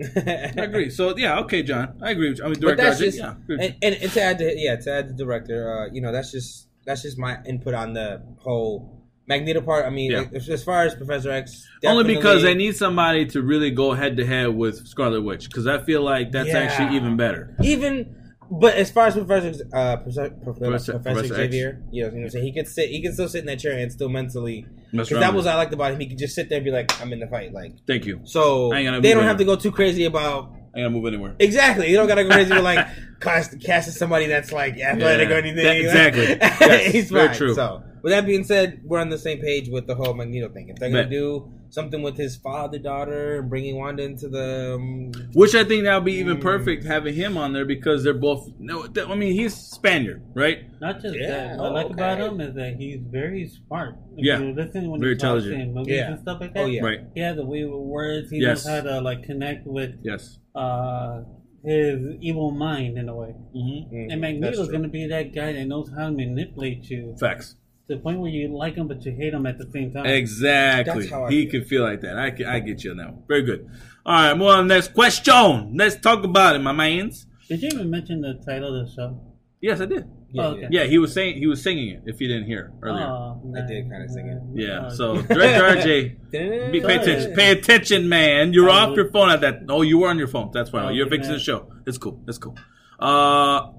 [0.01, 0.89] I agree.
[0.91, 1.99] So yeah, okay, John.
[2.03, 2.45] I agree with you.
[2.45, 2.83] I mean, But director.
[2.85, 3.35] that's just yeah.
[3.49, 6.33] and, and, and to add to yeah to add the director, uh, you know, that's
[6.33, 8.96] just that's just my input on the whole
[9.29, 9.87] Magneto part.
[9.87, 10.19] I mean, Yeah.
[10.19, 11.67] like, as, as far as Professor X.
[11.85, 15.47] Only because they definitely- need somebody to really go head to head with Scarlet Witch
[15.49, 16.59] because I feel like that's Yeah.
[16.59, 17.57] actually even better.
[17.63, 18.15] even.
[18.49, 21.29] But as far as Professor uh, Professor, Professor, Professor- X.
[21.35, 23.41] Xavier, you know, you know what I'm saying he could sit, he can still sit
[23.41, 24.65] in that chair and still mentally.
[24.93, 25.99] Because that was what I liked about him.
[25.99, 28.21] He could just sit there and be like, "I'm in the fight." Like, Thank you.
[28.23, 31.07] so I ain't gonna they don't have to go too crazy about I gotta move
[31.07, 31.35] anywhere.
[31.41, 31.91] Exactly.
[31.91, 32.87] You don't gotta go crazy with like
[33.21, 35.35] cast, casting somebody that's like athletic Yeah.
[35.35, 35.65] or anything.
[35.65, 36.27] That- exactly.
[36.69, 37.37] Yes, He's very fine.
[37.37, 37.55] true.
[37.55, 40.69] So, with that being said, we're on the same page with the whole Magneto thing.
[40.69, 41.11] If they're gonna Bet.
[41.11, 45.83] do something with his father, daughter, and bringing Wanda into the, um, Which I think
[45.83, 46.41] that would be even Mm.
[46.41, 48.49] perfect having him on there because they're both.
[48.61, 50.59] No, th- I mean he's Spaniard, right?
[50.81, 51.59] Not just Yeah, that.
[51.59, 51.95] What I like okay.
[51.95, 53.97] about him is that he's very smart.
[54.17, 54.39] If Yeah.
[54.41, 55.63] you listen when Very he talks intelligent.
[55.71, 56.11] in movies Yeah.
[56.13, 56.63] and stuff like that.
[56.63, 56.85] Oh, yeah.
[56.85, 57.01] Right.
[57.13, 58.31] He has a way with words.
[58.31, 58.65] He Yes.
[58.65, 60.39] knows how to like connect with Yes.
[60.55, 61.23] uh,
[61.65, 63.35] his evil mind in a way.
[63.57, 63.93] Mm-hmm.
[63.97, 67.17] mm, And that's Magneto's going to be that guy that knows how to manipulate you
[67.19, 67.57] Facts.
[67.89, 70.07] To the point where you like him but you hate him at the same time.
[70.07, 71.03] Exactly.
[71.03, 71.51] That's how I He feel.
[71.61, 72.19] can feel like that.
[72.19, 73.23] I, can, I get you on that one.
[73.29, 73.69] Very good.
[74.05, 74.67] All right, move on.
[74.69, 75.77] Next question.
[75.77, 77.27] Let's talk about it, my mans.
[77.49, 79.21] Did you even mention the title of the show?
[79.61, 80.05] Yes, I did.
[80.33, 80.67] Yeah, Oh, okay.
[80.71, 82.03] Yeah, he was saying he was singing it.
[82.07, 83.07] If you didn't hear earlier.
[83.07, 84.43] Oh, I did kinda sing it.
[84.61, 84.87] yeah.
[84.87, 85.35] Oh, So okay.
[85.35, 87.35] director RJ, be, pay attention.
[87.35, 88.53] Pay attention, man.
[88.53, 89.61] You're off we- your phone at that.
[89.69, 90.51] Oh, you were on your phone.
[90.53, 90.95] That's fine.
[90.95, 91.73] You're okay, fixing the show.
[91.87, 92.21] It's cool.
[92.29, 92.57] It's cool.
[92.99, 93.71] Uh,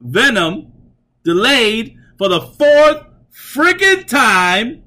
[0.00, 0.72] Venom
[1.24, 3.05] delayed for the fourth
[3.36, 4.82] freaking time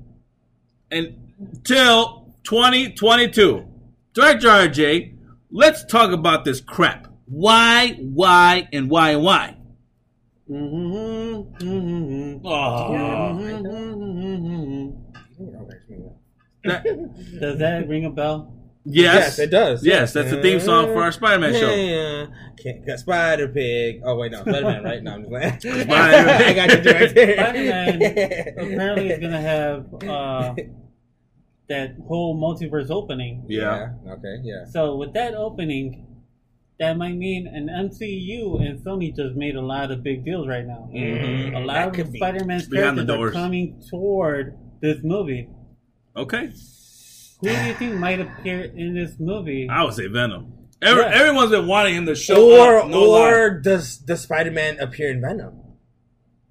[0.92, 3.66] until 2022.
[4.14, 5.16] Director RJ,
[5.52, 7.08] let's talk about this crap.
[7.26, 9.56] Why, why, and why, and why?
[10.50, 12.90] Mm-hmm, mm-hmm, Oh,
[16.64, 16.84] that,
[17.40, 18.59] Does that ring a bell?
[18.90, 19.86] Yes, Yes, it does.
[19.86, 21.74] Yes, that's the theme song for our Spider-Man show.
[21.74, 22.26] Yeah,
[22.62, 24.02] Can't, got Spider Pig.
[24.04, 25.04] Oh wait, no, Spider Man, right?
[25.04, 25.60] No, I'm just playing.
[25.88, 27.34] Spider- I got you director.
[27.34, 28.02] Spider-Man
[28.58, 30.56] Apparently, it's gonna have uh,
[31.70, 33.46] that whole multiverse opening.
[33.48, 33.94] Yeah.
[34.08, 34.38] Okay.
[34.44, 34.66] Yeah.
[34.66, 36.06] So with that opening,
[36.80, 40.66] that might mean an MCU and Sony just made a lot of big deals right
[40.66, 40.90] now.
[40.94, 41.56] Mhm.
[41.56, 42.16] A lot That of.
[42.16, 45.50] Spider-Man's characters are coming toward this movie.
[46.16, 46.52] Okay.
[47.42, 49.68] Who do you think might appear in this movie?
[49.70, 50.54] I would say Venom.
[50.82, 51.10] Every, Yeah.
[51.14, 52.88] Everyone's been wanting him to show Or up.
[52.90, 53.30] No lie.
[53.32, 55.54] or does does Spider Man appear in Venom?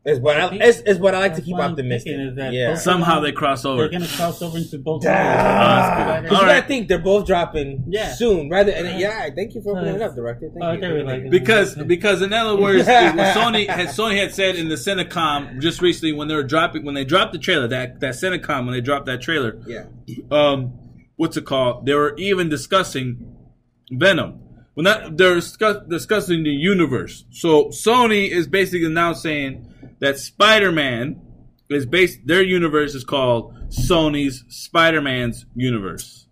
[0.09, 2.13] Is what I think- is, is what I like to keep optimistic.
[2.13, 2.75] thinking is that yeah.
[2.75, 3.83] Somehow they cross over.
[3.83, 5.15] They're gonna cross over into both Damn.
[5.15, 5.45] movies.
[5.45, 8.13] Ah, Because All you gotta think they're both dropping Yeah.
[8.15, 8.73] soon, rather.
[8.73, 10.49] And yeah, thank you for opening it up, director.
[10.53, 10.81] Thank Oh, you.
[10.81, 14.77] they were like- Because because in other words, Sony had Sony had said in the
[14.77, 18.65] Cinecom just recently when they were dropping when they dropped the trailer that that Cinecom
[18.65, 19.85] when they dropped that trailer, yeah,
[20.31, 20.73] um,
[21.17, 21.85] what's it called?
[21.87, 23.19] They were even discussing
[23.93, 24.41] Venom.
[24.75, 27.25] When that they're discuss, discussing the universe.
[27.31, 29.67] So Sony is basically now saying
[30.01, 31.21] that Spider-Man
[31.71, 32.21] is based.
[32.27, 36.27] Their universe is called Sony's Spider-Man's universe.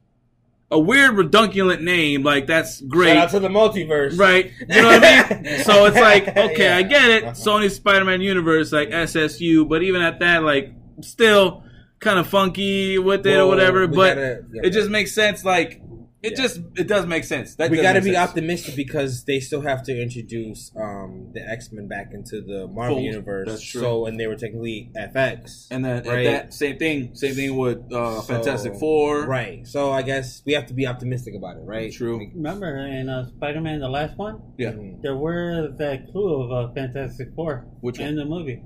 [0.70, 3.09] A weird redundant name, like that's great.
[3.14, 4.50] shout out to the multiverse, Right.
[4.68, 5.61] You know what I mean?
[5.64, 6.76] So it's like, okay, Yeah.
[6.76, 7.22] I get it.
[7.24, 7.33] Uh-huh.
[7.35, 11.62] Sony's Spider Man universe, like SSU, but even at that, like, still
[12.00, 13.87] kind of funky with it or whatever.
[13.87, 14.62] But gotta- yeah.
[14.64, 15.44] it just makes sense.
[15.44, 15.81] Like,
[16.26, 16.42] it Yeah.
[16.44, 17.54] just, it does make sense.
[17.56, 18.28] That we got to be sense.
[18.28, 22.96] optimistic because they still have to introduce um, the X Men back into the Marvel
[22.96, 23.04] Fold.
[23.04, 23.46] universe.
[23.48, 23.80] That's true.
[23.80, 26.24] So, and they were technically FX, And then Right.
[26.24, 29.26] that same thing, same thing with uh, So, Fantastic Four.
[29.26, 29.66] right?
[29.66, 31.92] So, I guess we have to be optimistic about it, right?
[31.92, 32.18] True.
[32.18, 34.72] Like, Remember in uh, Spider-Man, the last one, Yeah.
[34.72, 35.02] mhm.
[35.02, 38.62] there were that clue of uh, Fantastic Four Which in the movie.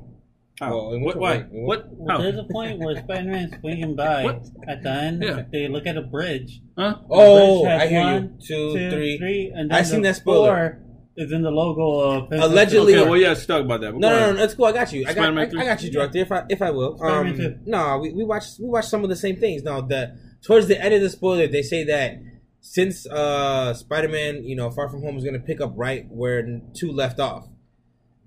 [0.60, 0.70] How?
[0.76, 1.16] Well, in what?
[1.16, 1.38] Why?
[1.38, 1.46] way?
[1.52, 1.86] In What?
[1.90, 2.22] Well, How?
[2.22, 4.46] there's a point where Spider-Man's swinging by What?
[4.68, 5.22] at the end.
[5.22, 5.42] Yeah.
[5.50, 6.60] They look at a bridge.
[6.78, 6.96] Huh?
[7.08, 8.46] Oh, bridge I hear one, you.
[8.46, 9.18] Two, two, three.
[9.18, 10.78] three, and then I seen the that spoiler.
[10.84, 13.10] four is in the logo of Fantastic Allegedly- Okay, Four.
[13.10, 13.92] well, yeah, let's talk about that.
[13.92, 14.30] but No, go no, ahead.
[14.34, 14.64] no, no, it's cool.
[14.66, 15.00] I got you.
[15.00, 16.18] I got, I, Spider-Man I got you, director.
[16.18, 16.96] If I, if I will.
[16.98, 17.58] Spider-Man Um, two.
[17.66, 19.62] no, we, we watched we watched some of the same things.
[19.62, 22.18] Now, the towards the end of the spoiler, they say that
[22.60, 26.60] since uh Spider-Man, you know, Far From Home is going to pick up right where
[26.74, 27.48] two left off,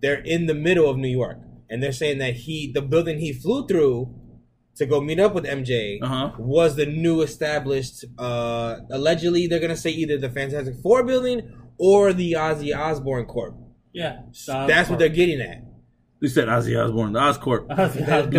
[0.02, 1.38] they're in the middle of New York,
[1.74, 4.14] and they're saying that he, the building he flew through
[4.76, 6.32] to go meet up with MJ, Uh-huh.
[6.40, 8.06] was the new established.
[8.18, 11.42] uh Allegedly, they're going to say either the Fantastic Four building
[11.78, 13.56] or the Ozzy Osbourne Corp.
[13.94, 14.22] Yeah,
[14.68, 15.64] That's what they're getting at.
[16.24, 17.66] You said Ozzy Osbourne, the Oscorp.
[17.70, 18.38] I did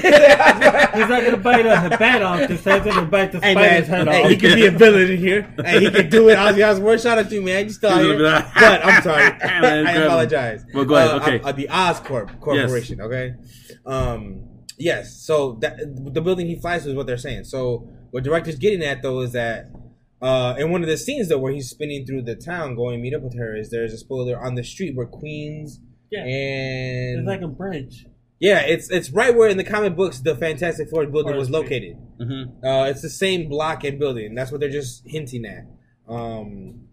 [0.94, 3.88] He's not gonna bite a bat off this head, he's gonna bite the Hey spider's
[3.90, 4.30] man, head hey, off.
[4.30, 5.54] he could be a villain in here.
[5.62, 6.36] Hey, he could do it.
[6.38, 7.64] Ozzy Osbourne, shout out to you, man.
[7.66, 8.18] You still out here.
[8.18, 9.24] like- But I'm sorry.
[9.60, 10.64] Man, I apologize.
[10.72, 11.40] Well, go ahead, Uh, okay.
[11.40, 13.02] uh, uh, the Oscorp Corporation.
[13.02, 13.34] Okay.
[13.84, 14.46] Um.
[14.78, 15.16] Yes.
[15.20, 15.76] So that
[16.14, 17.44] the building he flies to is what they're saying.
[17.44, 19.66] So what director's getting at though is that.
[20.22, 23.02] Uh, in one of the scenes though, where he's spinning through the town, going to
[23.02, 25.80] meet up with her, is there's a spoiler on the street where Queens
[26.10, 26.24] Yeah.
[26.24, 28.06] and It's like a bridge.
[28.38, 31.66] yeah, it's it's right where in the comic books the Fantastic Four building was Forest
[31.68, 31.96] Street.
[32.18, 32.50] located.
[32.60, 34.34] hmm Uh, it's the same block and building.
[34.34, 35.64] That's what they're just hinting at.
[36.08, 36.88] Um,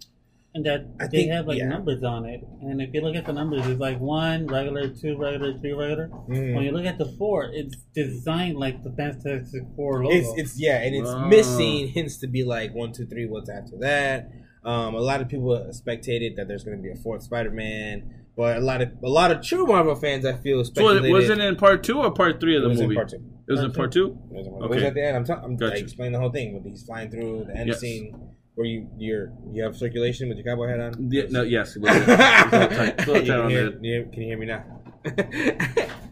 [0.55, 1.67] And that I they think- have like yeah.
[1.69, 2.41] numbers on it.
[2.61, 6.07] And if you look at the numbers, it's like one, regular, two, regular, three, regular.
[6.29, 6.55] Mm.
[6.55, 10.15] When you look at the four, it's designed like the Fantastic Four logo.
[10.15, 11.27] it's it's yeah, and it's Wow.
[11.27, 13.27] missing hints to be like one, two, three.
[13.27, 14.31] What's after that?
[14.63, 18.57] Um, a lot of people spectated that there's going to be a fourth Spider-Man, but
[18.57, 21.11] a lot of a lot of true Marvel fans, I feel, So speculated.
[21.13, 22.93] was it in part two or part three of It the was movie?
[22.93, 23.23] in part two.
[23.47, 24.17] It was in part two.
[24.31, 24.71] It was, in part- Okay.
[24.73, 25.15] it was at the end.
[25.17, 25.75] I'm, t- I'm Gotcha.
[25.75, 26.53] I explained the whole thing.
[26.55, 27.79] When he's flying through the end Yes.
[27.79, 28.13] scene
[28.57, 31.11] where you you're you have circulation with your cowboy hat on.
[31.11, 31.75] Yeah, no, yes.
[31.77, 32.09] a little bit.
[32.09, 34.45] It's a little tight- it's a little You can, hear, you- can you hear me
[34.47, 34.63] now?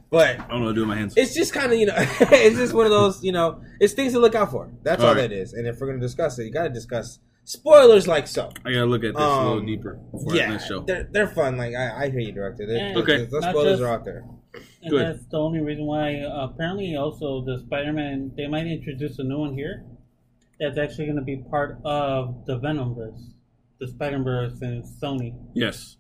[0.10, 1.14] but I don't know what to do with my hands.
[1.18, 4.14] it's just kind of you know, it's just one of those you know, it's things
[4.14, 4.72] to look out for.
[4.84, 5.22] That's all, All right.
[5.30, 5.54] that is.
[5.54, 8.50] And if we're gonna discuss it, you got to discuss spoilers like so.
[8.64, 10.82] I gotta look at this a little Um, deeper before yeah, the next show.
[10.82, 11.58] they're they're fun.
[11.58, 12.66] Like I, I hear you, director.
[12.68, 13.26] They're, And Okay.
[13.26, 14.24] those not spoilers just- are out there.
[14.84, 15.02] And Good.
[15.06, 16.20] that's the only reason why.
[16.22, 19.84] Uh, apparently, also the Spider-Man they might introduce a new one here.
[20.60, 23.20] That's actually going to be part of the Venomverse,
[23.80, 25.36] the Spider-Verse and Sony.
[25.54, 25.98] Yes.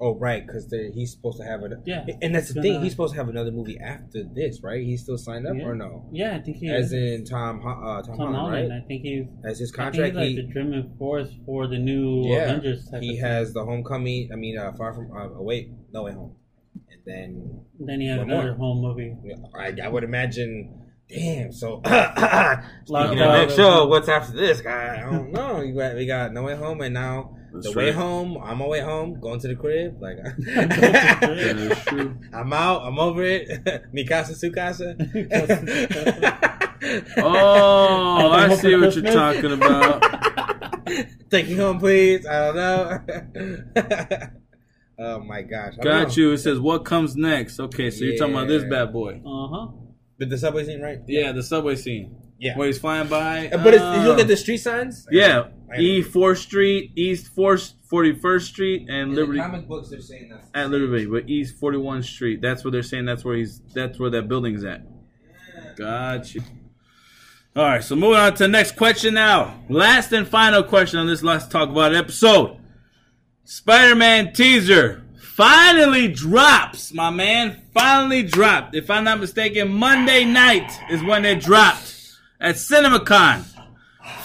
[0.00, 1.72] Oh right, because he's supposed to have it.
[1.84, 2.06] Yeah.
[2.22, 2.82] and that's the Gonna- thing.
[2.84, 4.80] He's supposed to have another movie after this, right?
[4.84, 5.64] He's still signed up Yeah.
[5.64, 6.08] or no?
[6.12, 7.20] Yeah, I think he As is.
[7.20, 8.70] in Tom, uh, Tom, Tom Holland, Holland.
[8.70, 8.80] right?
[8.82, 9.26] I think he's.
[9.44, 12.44] As his I think contract, he's like he, the German force for the new yeah,
[12.44, 12.88] Avengers.
[12.88, 14.30] Type he of has the Homecoming.
[14.32, 16.36] I mean, uh, Far from uh, Away, No Way Home,
[16.92, 17.86] and then thing.
[17.86, 18.72] Then he has another more.
[18.74, 19.16] home movie.
[19.58, 20.84] I, I would imagine.
[21.08, 21.52] Damn.
[21.52, 21.80] So
[22.84, 24.98] speaking of next show, what's after this, guy?
[24.98, 25.60] I don't know.
[25.60, 28.36] We got, we got No Way Home, and now That's the way home.
[28.42, 30.00] I'm on way home, going to the crib.
[30.02, 30.18] Like
[30.54, 32.14] That is true.
[32.32, 32.82] I'm out.
[32.82, 33.48] I'm over it.
[33.94, 34.96] Mikasa Sukasa.
[37.16, 40.02] Oh, I see what you're talking about.
[41.30, 42.26] Take me home, please.
[42.26, 43.00] I don't know.
[44.98, 45.74] oh my gosh.
[45.80, 46.14] I Got know.
[46.14, 46.32] you.
[46.32, 47.58] It says what comes next.
[47.58, 49.20] Okay, so you're talking about this bad boy.
[49.24, 49.66] Uh huh.
[50.18, 50.98] Did the subway scene right?
[51.06, 52.56] Yeah, the subway scene Yeah.
[52.56, 53.48] where he's flying by.
[53.48, 55.06] Uh, But it's, you look Uh, at the street signs.
[55.10, 59.38] yeah, E Fourth Street, East Fourth, Forty First Street, and In Liberty.
[59.38, 62.40] the comic books, they're saying that's At Liberty, but East Forty One Street.
[62.42, 63.04] That's where they're saying.
[63.06, 63.60] That's where he's.
[63.74, 64.82] That's where that building's at.
[65.76, 66.42] Got you.
[67.56, 69.62] All right, so moving on to the next question now.
[69.68, 72.56] Last and final question on this Let's Talk About It episode.
[73.44, 75.02] Spider-Man teaser
[75.38, 77.62] finally drops, my man.
[77.72, 78.74] Finally dropped.
[78.74, 81.94] If I'm not mistaken, Monday night is when it dropped
[82.40, 83.44] at CinemaCon.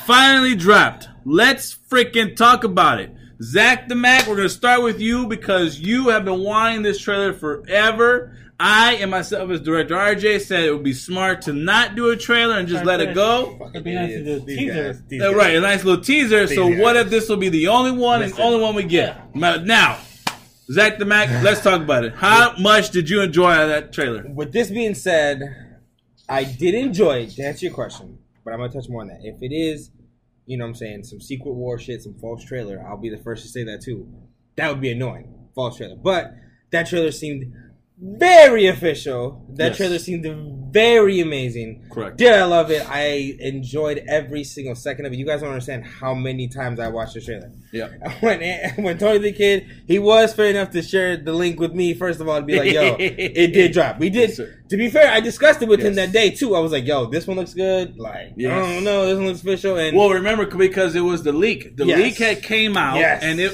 [0.08, 1.08] Finally dropped.
[1.24, 3.12] Let's freaking talk about it.
[3.44, 7.32] Zach the Mac, we're gonna start with you because you have been wanting this trailer
[7.32, 8.36] forever.
[8.60, 12.18] I and myself as director RJ said it would be smart to not do a
[12.18, 13.60] trailer and just let it go.
[13.72, 14.94] It'd be nice to do a teaser.
[15.12, 16.48] guys, Uh, right, a nice little teaser.
[16.48, 19.36] So These what if this will be the only one and only one we get?
[19.36, 20.00] Ma- Now,
[20.72, 22.14] Zach the Mac, let's talk about it.
[22.14, 24.26] How much did you enjoy that trailer?
[24.34, 25.42] With this being said,
[26.30, 29.20] I did enjoy it, to answer your question, but I'm gonna touch more on that.
[29.24, 29.92] If it is,
[30.46, 33.18] you know what I'm saying, some secret war shit, some false trailer, I'll be the
[33.18, 34.08] first to say that too.
[34.56, 35.50] That would be annoying.
[35.54, 35.98] False trailer.
[35.98, 36.34] But
[36.72, 37.54] that trailer seemed
[38.00, 39.46] very official.
[39.56, 39.78] That Yes.
[39.78, 40.26] trailer seemed
[40.74, 41.84] very amazing.
[41.92, 42.18] Correct.
[42.18, 42.84] Did I love it?
[42.90, 45.20] I enjoyed every single second of it.
[45.20, 47.52] You guys don't understand how many times I watched the trailer.
[47.72, 47.90] Yeah.
[48.22, 48.40] When
[48.84, 51.94] when Tony the Kid, he was fair enough to share the link with me.
[51.94, 54.30] First of all, to be like, "Yo, it did drop." We did.
[54.38, 56.56] Yes, to be fair, I discussed it with him that day too.
[56.56, 58.52] I was like, "Yo, this one looks good." Like, Yes.
[58.54, 59.78] I don't know, this one looks official.
[59.78, 61.78] And Well, remember because it was the leak.
[61.78, 62.00] The Yes.
[62.00, 63.22] leak had came out, Yes.
[63.24, 63.52] and it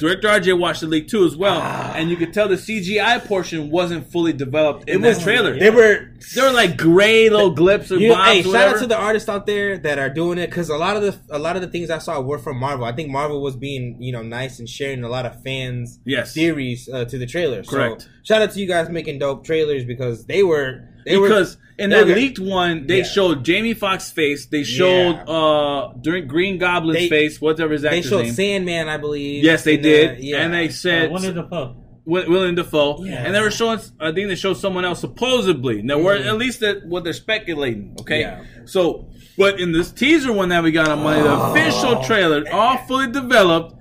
[0.00, 1.92] director RJ watched the leak too as well, Ah.
[1.96, 5.56] and you could tell the CGI portion wasn't fully developed in was that trailer.
[5.58, 6.08] They were.
[6.34, 8.96] There were like gray little blips or You know, hey, or shout out to the
[8.96, 11.62] artists out there that are doing it because a lot of the a lot of
[11.62, 12.84] the things I saw were from Marvel.
[12.84, 16.34] I think Marvel was being you know nice and sharing a lot of fans Yes.
[16.34, 17.62] theories uh, to the trailer.
[17.62, 18.02] Correct.
[18.02, 21.62] So shout out to you guys making dope trailers because they were they because were,
[21.84, 23.04] in they that were- leaked one, they Yeah.
[23.04, 24.46] showed Jamie Foxx's face.
[24.46, 25.22] They showed Yeah.
[25.24, 28.32] uh during Green Goblin's They- face, whatever his they showed name.
[28.34, 29.42] Sandman, I believe.
[29.44, 30.42] yes, they in the- did, yeah.
[30.42, 31.74] and they Uh, said Winnie the Pooh.
[32.06, 33.22] Wi- William Dafoe, Yeah.
[33.24, 33.78] and they were showing.
[34.00, 35.82] I think they showed someone else supposedly.
[35.82, 37.94] Now, we're at least that what they're speculating.
[38.00, 38.42] Okay, Mm-hmm.
[38.42, 38.60] Yeah.
[38.64, 39.06] so
[39.38, 41.52] but in this teaser one that we got on Monday, the Oh.
[41.52, 43.74] official trailer, all fully developed.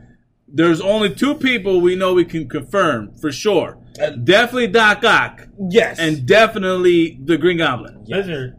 [0.52, 3.78] there's only two people we know we can confirm for sure.
[4.24, 6.00] Definitely Doc Ock Yes.
[6.00, 8.04] and definitely the Green Goblin.
[8.08, 8.56] Lizard.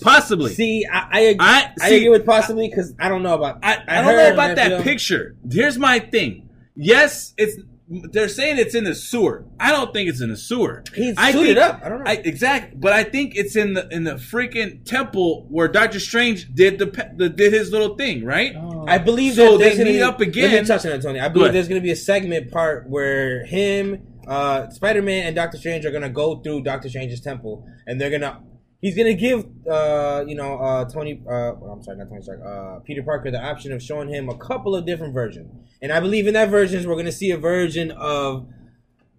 [0.00, 0.52] Possibly.
[0.54, 3.58] see, I I, agree, I- I see- agree with possibly because I don't know about.
[3.64, 5.36] I, I, don't know about that picture.
[5.50, 6.48] Here's my thing.
[6.76, 7.56] Yes, it's
[7.90, 9.46] they're saying it's in the sewer.
[9.58, 10.84] I don't think it's in the sewer.
[10.94, 11.80] He's I suited think- up.
[11.82, 12.10] I don't know.
[12.10, 16.54] I, exactly, but I think it's in the in the freaking temple where Doctor Strange
[16.54, 18.52] did the, the did his little thing, right?
[18.56, 18.84] Oh.
[18.86, 20.52] I believe So they meet be- up again.
[20.52, 21.18] Let me touch on it, Tony.
[21.18, 21.54] I believe ahead.
[21.56, 25.84] there's going to be a segment part where him, uh, Spider Man, and Doctor Strange
[25.86, 28.38] are to go through Doctor Strange's temple, and they're to.
[28.80, 31.20] He's gonna give, uh, you know, uh, Tony.
[31.26, 32.40] Uh, well, I'm sorry, not Tony Stark.
[32.46, 35.50] Uh, Peter Parker the option of showing him a couple of different versions,
[35.82, 38.46] and I believe in that versions we're gonna see a version of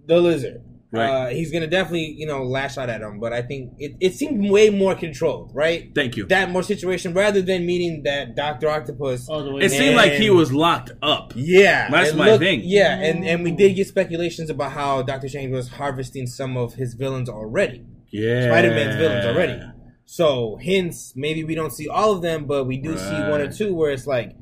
[0.05, 0.61] the Lizard.
[0.91, 1.07] Right.
[1.07, 4.13] Uh, he's gonna definitely, you know, lash out at him, but I think it, it
[4.15, 5.91] seemed way more controlled, right?
[5.93, 6.25] Thank you.
[6.25, 9.29] That more situation rather than meeting that Doctor Octopus.
[9.29, 9.77] All the way It down.
[9.79, 11.33] seemed like he was locked up.
[11.35, 12.61] Yeah, That's it my thing.
[12.63, 16.73] Yeah, and and we did get speculations about how Doctor Strange was harvesting some of
[16.73, 19.61] his villains already, Yeah, Spider Man's villains already.
[20.05, 23.51] So hence, maybe we don't see all of them, but we do see one or
[23.51, 24.35] two where it's like,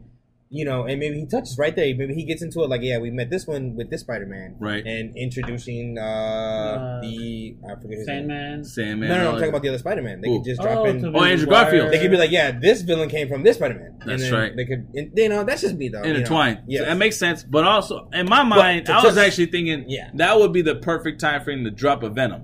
[0.49, 1.93] you know, and maybe he touches right there.
[1.95, 4.55] Maybe he gets into it like, yeah, we met this one with this Spider Man,
[4.59, 4.85] Right.
[4.85, 8.27] And introducing uh, Uh, the I forget his name.
[8.27, 8.63] Sandman.
[8.63, 9.09] Sandman.
[9.09, 10.21] No, no, no, I'm talking about the other Spider Man.
[10.21, 10.39] They Who?
[10.39, 11.01] could just Oh, drop in.
[11.01, 11.63] to Oh, Andrew Maguire.
[11.63, 11.91] Garfield.
[11.93, 13.99] They could be like, yeah, this villain came from this Spider Man.
[14.05, 14.55] That's right.
[14.55, 16.03] They could, and, you know, that's just me though.
[16.03, 16.19] you know.
[16.19, 16.59] intertwined.
[16.67, 17.43] Yeah, That makes sense.
[17.43, 20.11] But also, in my mind, to I was just- actually thinking Yeah.
[20.15, 22.43] that would be the perfect time for him to drop a Venom.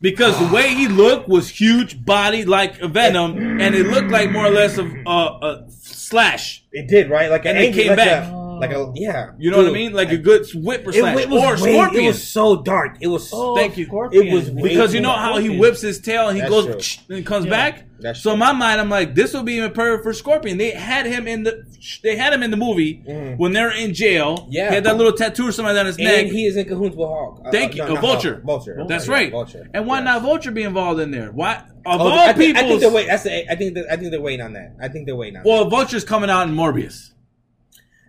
[0.00, 4.30] Because the way he looked was huge body like a Venom, and it looked like
[4.30, 6.62] more or less of uh, a slash.
[6.70, 7.28] It did, right?
[7.30, 8.32] Like an And it angry- came like back.
[8.32, 9.30] A, like a yeah.
[9.38, 9.92] You know what I mean?
[9.92, 11.18] Like a good whip or It, slash.
[11.20, 12.04] it was or way- scorpion.
[12.04, 12.96] It was so dark.
[13.00, 13.30] It was.
[13.32, 13.86] Oh, Thank you.
[13.86, 14.26] Scorpion.
[14.26, 16.50] It was way because you know too how he whips his tail and he That's
[16.50, 17.16] goes true.
[17.16, 17.50] and comes Yeah.
[17.50, 17.84] back.
[18.00, 18.34] That's so true.
[18.34, 20.56] in my mind, I'm like, this will be even perfect for Scorpion.
[20.56, 21.64] They had him in the,
[22.04, 23.38] they had him in the movie Mhm.
[23.38, 24.46] when they're in jail.
[24.50, 24.68] Yeah.
[24.68, 26.22] he had that little tattoo or something on his neck.
[26.24, 27.42] and he is in cahoots with Hawk.
[27.44, 27.90] Uh, Thank no, you.
[27.90, 28.34] A not Vulture.
[28.36, 28.44] Hawk.
[28.44, 28.84] Vulture.
[28.88, 29.30] That's Yeah, right.
[29.32, 29.68] Vulture.
[29.74, 30.04] And why Yes.
[30.04, 31.32] not Vulture be involved in there?
[31.32, 31.54] Why
[31.86, 33.10] of Oh, all I, think, I think they're waiting.
[33.10, 33.56] I think I
[33.96, 34.74] think they're waiting on that.
[34.80, 35.42] I think they're waiting on.
[35.42, 35.48] That.
[35.48, 37.10] Well, Vulture's coming out in Morbius.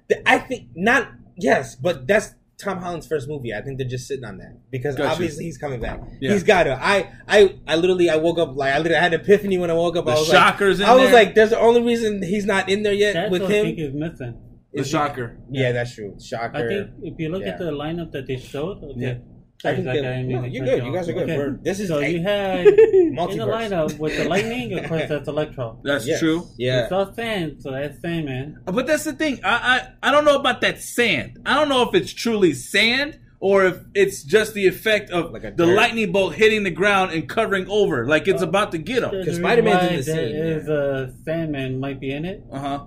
[0.09, 0.21] That.
[0.25, 1.09] I think not.
[1.37, 3.53] Yes, but that's Tom Holland's first movie.
[3.53, 5.11] I think they're just sitting on that because Gotcha.
[5.11, 6.01] obviously he's coming back.
[6.19, 6.33] Yeah.
[6.33, 6.73] He's got to.
[6.73, 9.73] I, I, I literally, I woke up like I literally had an epiphany when I
[9.75, 10.03] woke up.
[10.05, 11.13] The I was Shockers in like, I was there.
[11.25, 13.65] like, there's the only reason he's not in there yet That's with what I him.
[13.67, 14.41] think is missing.
[14.73, 15.37] The is- Shocker.
[15.49, 16.17] Yeah, that's true.
[16.21, 16.57] Shocker.
[16.57, 17.49] I think if you look Yeah.
[17.51, 19.21] at the lineup that they showed, okay.
[19.63, 19.71] Yeah.
[19.71, 20.85] I think Sorry, that- I no, you're cut good.
[20.85, 21.29] You guys are good.
[21.29, 21.57] Okay.
[21.63, 23.69] This is so a- you had in the Multiverse.
[23.69, 25.79] lineup with the lightning, of course, that's Electro.
[25.83, 26.19] That's Yes.
[26.19, 26.47] true.
[26.57, 26.81] Yeah.
[26.81, 28.57] it's saw Sand, so that's Sandman.
[28.65, 29.39] But that's the thing.
[29.43, 31.39] I, I I don't know about that sand.
[31.45, 35.55] I don't know if it's truly sand or if it's just the effect of Like
[35.57, 39.03] the lightning bolt hitting the ground and covering over, like it's Uh, about to get
[39.03, 39.11] him.
[39.11, 42.43] Because Spider-Man's in the scene, is a Sandman might be in it.
[42.51, 42.85] Uh huh.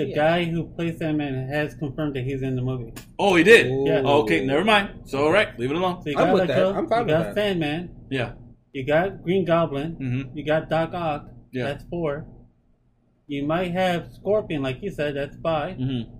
[0.00, 0.14] The Yeah.
[0.14, 2.92] guy who plays Sandman has confirmed that he's in the movie.
[3.18, 3.66] Oh, he did.
[3.66, 3.84] Ooh.
[3.86, 4.00] Yeah.
[4.00, 4.88] Okay, never mind.
[5.04, 6.02] So all right, leave it alone.
[6.02, 6.58] So you I'm with that.
[6.58, 7.34] Electro, I'm fine you with got that.
[7.34, 8.32] Sandman, Yeah.
[8.72, 10.38] you got Green Goblin, Mm-hmm.
[10.38, 11.28] you got Doc Ock.
[11.52, 11.64] Yeah.
[11.64, 12.26] That's four.
[13.26, 16.14] You might have Scorpion, like you said, that's 5 Mm-hmm.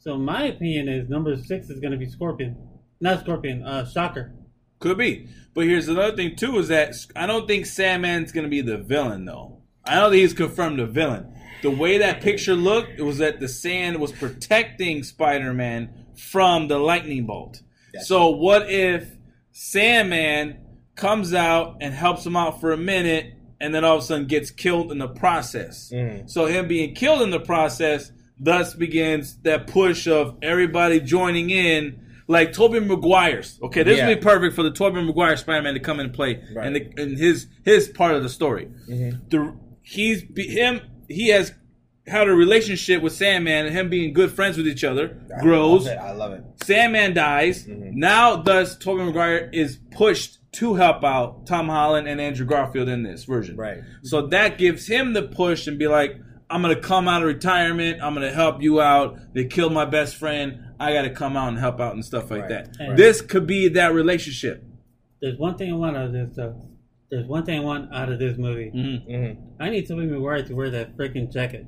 [0.00, 2.56] So my opinion is number six is going to be Scorpion,
[3.00, 3.62] not Scorpion.
[3.62, 4.32] Uh, Shocker.
[4.80, 5.28] Could be.
[5.54, 9.24] But here's another thing too: is that I don't think Sandman's gonna be the villain
[9.24, 9.58] though.
[9.84, 11.26] I don't think he's confirmed the villain.
[11.62, 16.78] The way that picture looked, it was that the sand was protecting Spider-Man from the
[16.78, 17.62] lightning bolt.
[18.02, 19.08] So what if
[19.52, 20.58] Sandman
[20.94, 24.26] comes out and helps him out for a minute, and then all of a sudden
[24.26, 25.90] gets killed in the process?
[25.92, 26.30] Mhm.
[26.30, 31.98] So him being killed in the process thus begins that push of everybody joining in,
[32.28, 33.58] like Tobey Maguire's.
[33.62, 34.06] Okay, this Yeah.
[34.08, 36.66] would be perfect for the Tobey Maguire Spider-Man to come in and play Right.
[36.68, 38.68] and, the, and his his part of the story.
[38.88, 39.20] Mhm.
[39.30, 41.52] The he's be, him he has
[42.06, 45.84] had a relationship with Sandman and him being good friends with each other I grows.
[45.84, 45.98] love it.
[45.98, 46.42] I love it.
[46.64, 47.66] Sandman dies.
[47.66, 47.92] Mhm.
[47.94, 53.02] Now, thus, Tobey Maguire is pushed to help out Tom Holland and Andrew Garfield in
[53.02, 53.56] this version.
[53.56, 53.78] Right.
[54.02, 56.16] So that gives him the push and be like,
[56.48, 58.00] I'm gonna come out of retirement.
[58.02, 59.18] I'm gonna help you out.
[59.34, 60.60] They killed my best friend.
[60.80, 62.48] I gotta come out and help out and stuff like Right.
[62.48, 62.68] that.
[62.80, 62.96] Right.
[62.96, 64.64] This could be that relationship.
[65.20, 66.04] There's one thing I want to.
[66.04, 66.56] of this though.
[67.10, 68.70] There's one thing I want out of this movie.
[68.74, 69.10] Mm-hmm.
[69.10, 69.36] Mhm.
[69.60, 71.64] I need Tobey Maguire to wear that freaking jacket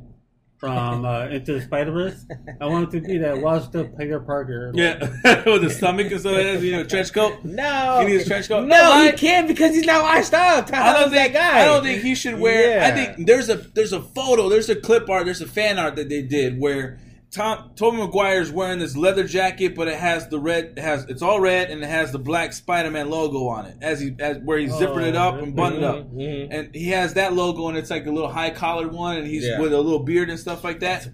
[0.58, 2.26] from uh, Into the Spider Verse.
[2.60, 4.70] I want him to be that washed up Peter Parker.
[4.74, 4.98] Yeah,
[5.46, 6.60] with the stomach and stuff like that.
[6.60, 7.42] You know, trench coat.
[7.44, 8.66] No, He needs a trench coat.
[8.66, 10.66] No, No, he can't because he's not washed up.
[10.66, 11.62] Tom I don't think that guy.
[11.62, 12.82] I don't think he should wear.
[12.82, 15.96] I think there's a there's a photo, there's a clip art, there's a fan art
[15.96, 16.98] that they did where
[17.32, 20.74] Tom Tobey Maguire's wearing this leather jacket, but it has the red.
[20.76, 24.00] It has it's all red and it has the black Spider-Man logo on it as
[24.00, 26.48] he as where he's zipping it up and buttoned up, Mhm.
[26.50, 29.46] and he has that logo and it's like a little high collared one, and he's
[29.46, 29.60] Yeah.
[29.60, 31.06] with a little beard and stuff like that,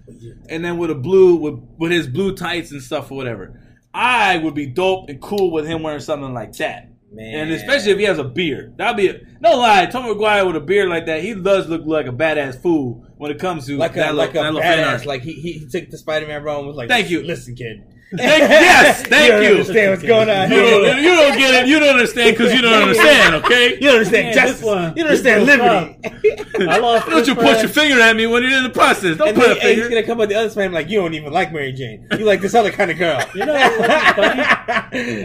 [0.49, 3.61] and then with a blue with with his blue tights and stuff or whatever.
[3.93, 6.89] I would be dope and cool with him wearing something like that.
[7.11, 7.33] Man.
[7.33, 8.77] And especially if he has a beard.
[8.77, 9.85] That'd be a, no lie.
[9.85, 13.31] Tony Maguire with a beard like that, he does look like a badass fool when
[13.31, 15.05] it comes to like a that like a that badass.
[15.05, 17.23] Like he, he he took the Spider Man role and was like, Thank you.
[17.23, 17.83] listen, kid.
[18.15, 19.49] Thank- yes, thank don't you.
[19.49, 20.49] understand what's going on.
[20.49, 21.67] You don't, you don't get it.
[21.67, 23.35] You don't understand because you don't understand.
[23.43, 23.73] Okay.
[23.73, 24.59] You don't understand Yeah, justice.
[24.59, 26.69] this one- You don't understand liberty.
[26.71, 27.61] I lost Don't you this put friend.
[27.63, 29.17] your finger at me when you're in the process.
[29.17, 30.89] Don't and, put then, a and he's gonna come up the other Spider Man like,
[30.89, 32.07] you don't even like Mary Jane.
[32.11, 33.21] You like this other kind of girl.
[33.35, 34.41] You know what's funny?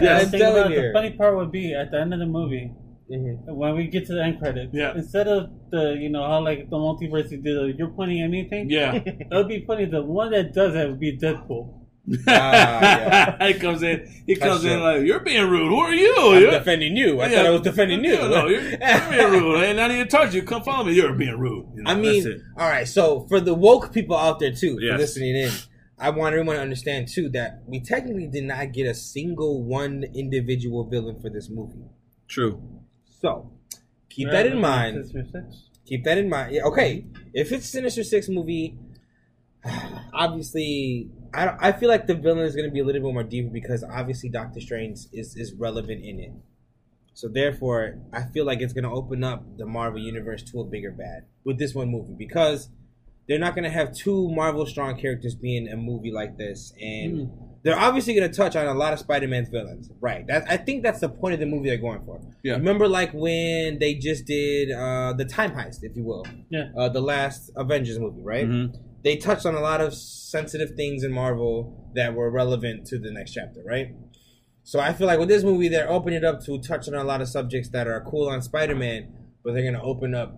[0.03, 0.83] Yeah, I'm telling about you.
[0.83, 2.73] the funny part would be at the end of the movie
[3.11, 3.55] Mhm.
[3.55, 4.73] when we get to the end credits.
[4.73, 4.95] Yeah.
[4.95, 8.25] Instead of the you know how like the multiverse you did, uh, you're pointing at
[8.29, 8.71] anything.
[8.71, 8.95] Yeah.
[9.05, 9.85] It would be funny.
[9.87, 11.79] The one that does that would be Deadpool.
[12.27, 13.47] yeah.
[13.47, 14.07] he comes in.
[14.27, 15.69] He That's comes in like, "You're being rude.
[15.69, 16.15] Who are you?
[16.19, 17.21] I'm You're- defending you.
[17.21, 17.37] I Yeah.
[17.37, 18.17] thought I was defending you.
[18.17, 18.79] No, no, you're, you're
[19.11, 19.63] being rude.
[19.65, 20.43] And I need to talk to you.
[20.43, 20.95] Come follow me.
[20.95, 21.67] You're being rude.
[21.77, 22.27] You know, I mean,
[22.59, 22.89] all right.
[22.89, 24.93] So for the woke people out there too, Yes.
[24.95, 25.51] for listening in,
[25.99, 30.03] I want everyone to understand too that we technically did not get a single one
[30.15, 31.85] individual villain for this movie.
[32.27, 32.61] true.
[33.23, 33.51] So
[34.11, 35.07] keep that in mind.
[35.07, 35.69] Sinister Six.
[35.87, 36.55] Keep that in mind.
[36.55, 38.77] Yeah, okay, if it's Sinister Six movie,
[40.15, 43.13] obviously, I don't- I feel like the villain is going to be a little bit
[43.13, 46.33] more deeper because obviously Doctor Strange is is relevant in it.
[47.15, 50.65] So therefore, I feel like it's going to open up the Marvel universe to a
[50.65, 52.71] bigger bad with this one movie because
[53.33, 57.31] they're not going to have two Marvel strong characters being a movie like this, and
[57.63, 60.27] they're obviously going to touch on a lot of Spider-Man's villains, right?
[60.27, 62.21] That I think that's the point of the movie they're going for.
[62.43, 62.55] Yeah.
[62.55, 66.67] Remember, like when they just did uh, the time heist, if you will, Yeah.
[66.77, 68.47] uh, the last Avengers movie, right?
[68.47, 68.75] Mhm.
[69.03, 73.11] They touched on a lot of sensitive things in Marvel that were relevant to the
[73.11, 73.89] next chapter, right?
[74.65, 77.03] So I feel like with this movie, they're opening it up to touch on a
[77.05, 79.09] lot of subjects that are cool on Spider-Man,
[79.43, 80.37] but they're gonna open up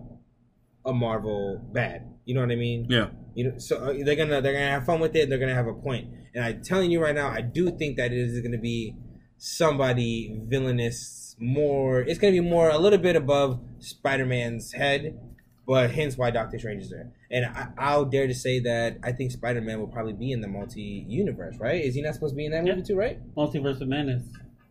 [0.85, 2.07] a Marvel bad.
[2.25, 2.87] You know what I mean?
[2.89, 3.09] Yeah.
[3.35, 5.21] You know, so uh, they're gonna they're gonna have fun with it.
[5.23, 6.09] and They're gonna have a point.
[6.33, 8.95] And I'm telling you right now, I do think that it is gonna be
[9.37, 11.35] somebody villainous.
[11.37, 15.19] More, it's gonna be more a little bit above Spider-Man's head,
[15.67, 17.11] but hence why Doctor Strange is there.
[17.29, 20.47] And I, I'll dare to say that I think Spider-Man will probably be in the
[20.47, 21.83] multi-universe, right?
[21.83, 23.19] Is he not supposed to be in that movie too, right?
[23.35, 24.23] Multiverse of Madness.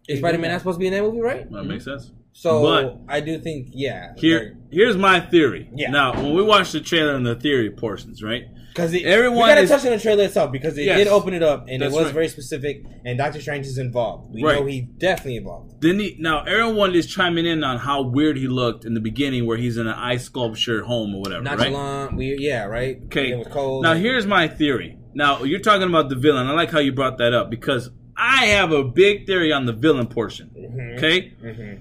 [0.09, 1.51] Is Spider-Man not supposed to be in that movie, right?
[1.53, 2.13] That makes sense.
[2.37, 5.71] So But- I do think, yeah, Here, here's my theory.
[5.75, 5.91] Yeah.
[5.91, 8.45] Now, when we watch the trailer and the theory portions, right?
[8.75, 10.99] because Everyone we gotta is- touch on the trailer itself because it Yes.
[10.99, 12.13] did open it up and it was right.
[12.13, 12.83] very specific.
[13.05, 14.35] And Doctor Strange is involved.
[14.35, 14.59] We Right.
[14.59, 15.81] know he's definitely involved.
[15.81, 19.47] Then he, now everyone is chiming in on how weird he looked in the beginning,
[19.47, 22.13] where he's in an ice sculpture home or whatever, right?
[22.17, 22.99] Weird, yeah, right.
[23.05, 23.31] Okay.
[23.31, 23.85] it was cold.
[23.85, 24.97] Now here's my theory.
[25.15, 26.49] Now you're talking about the villain.
[26.49, 29.73] I like how you brought that up because I have a big theory on the
[29.73, 30.51] villain portion.
[30.59, 30.97] Mhm.
[30.97, 31.79] Okay, Mhm.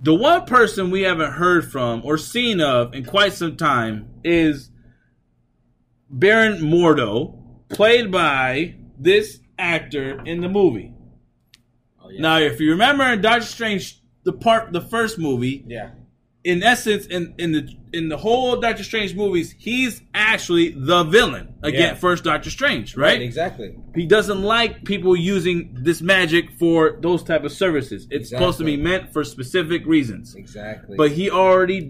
[0.00, 4.70] The one person we haven't heard from or seen of in quite some time is
[6.10, 7.38] Baron Mordo,
[7.68, 10.92] played by this actor in the movie.
[12.02, 12.20] Oh, yeah.
[12.20, 15.90] Now, if you remember in Doctor Strange, the part, the first movie, yeah,
[16.42, 21.54] in essence, in in the in the whole Doctor Strange movies, he's actually the villain
[21.62, 21.80] again.
[21.80, 21.94] Yeah.
[21.94, 23.22] First Doctor Strange, right?
[23.22, 23.76] exactly.
[23.94, 28.06] He doesn't like people using this magic for those type of services.
[28.10, 30.34] It's supposed to be meant for specific reasons.
[30.34, 30.96] Exactly.
[30.96, 31.80] But he already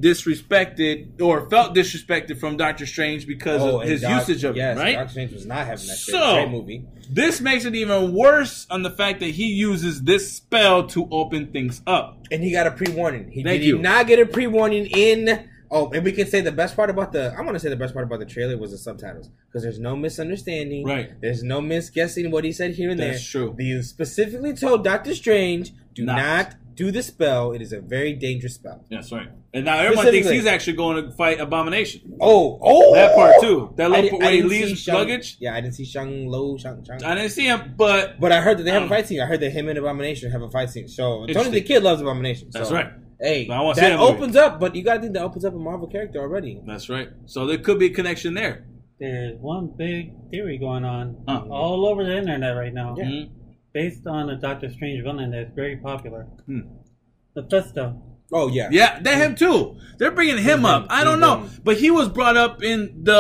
[0.44, 4.76] disrespected or felt disrespected from Doctor Strange because Oh, of his Doc- usage of yes,
[4.76, 4.94] it, right?
[4.96, 6.84] Doctor Strange was not having that So- movie.
[7.10, 11.48] This makes it even worse on the fact that he uses this spell to open
[11.48, 12.18] things up.
[12.30, 13.30] And he got a pre warning.
[13.30, 13.78] He Thank did you.
[13.78, 15.48] not get a pre warning in.
[15.76, 17.34] Oh, and we can say the best part about the.
[17.36, 19.80] I want to say the best part about the trailer was the subtitles because there's
[19.80, 20.86] no misunderstanding.
[20.86, 21.20] Right.
[21.20, 23.42] There's no misguessing what he said here and That's there.
[23.48, 23.56] true.
[23.58, 26.16] You specifically told Doctor Strange, "Do Not.
[26.16, 27.52] not, do the spell.
[27.52, 29.28] It is a very dangerous spell." That's right.
[29.52, 32.02] And now everyone thinks he's actually going to fight Abomination.
[32.20, 33.72] Oh, oh, That part too.
[33.76, 35.36] That little part where he leaves Shang- luggage.
[35.40, 37.04] Yeah, I didn't see Shang Lo, Shang, Shang.
[37.04, 39.20] I didn't see him, but But I heard that they have Um, a fight scene.
[39.20, 40.88] I heard that him and Abomination have a fight scene.
[40.88, 42.48] So Tony the Kid loves Abomination.
[42.52, 42.90] That's so, right.
[43.20, 45.54] Hey, I wanna see that that opens up, but you gotta think that opens up
[45.54, 46.60] a Marvel character already.
[46.66, 47.08] That's right.
[47.26, 48.66] So there could be a connection there.
[49.00, 51.44] There's one big theory going on Huh.
[51.50, 53.04] all over the internet right now, Yeah.
[53.04, 53.28] Mhm.
[53.72, 56.26] based on a Doctor Strange villain that's very popular.
[56.46, 56.60] Hmm.
[57.36, 58.00] Mephisto.
[58.32, 59.76] Oh yeah, Yeah, they him too.
[59.98, 60.86] They're bringing him up.
[60.88, 61.60] I don't know, Mhm.
[61.64, 63.12] but he was brought up in the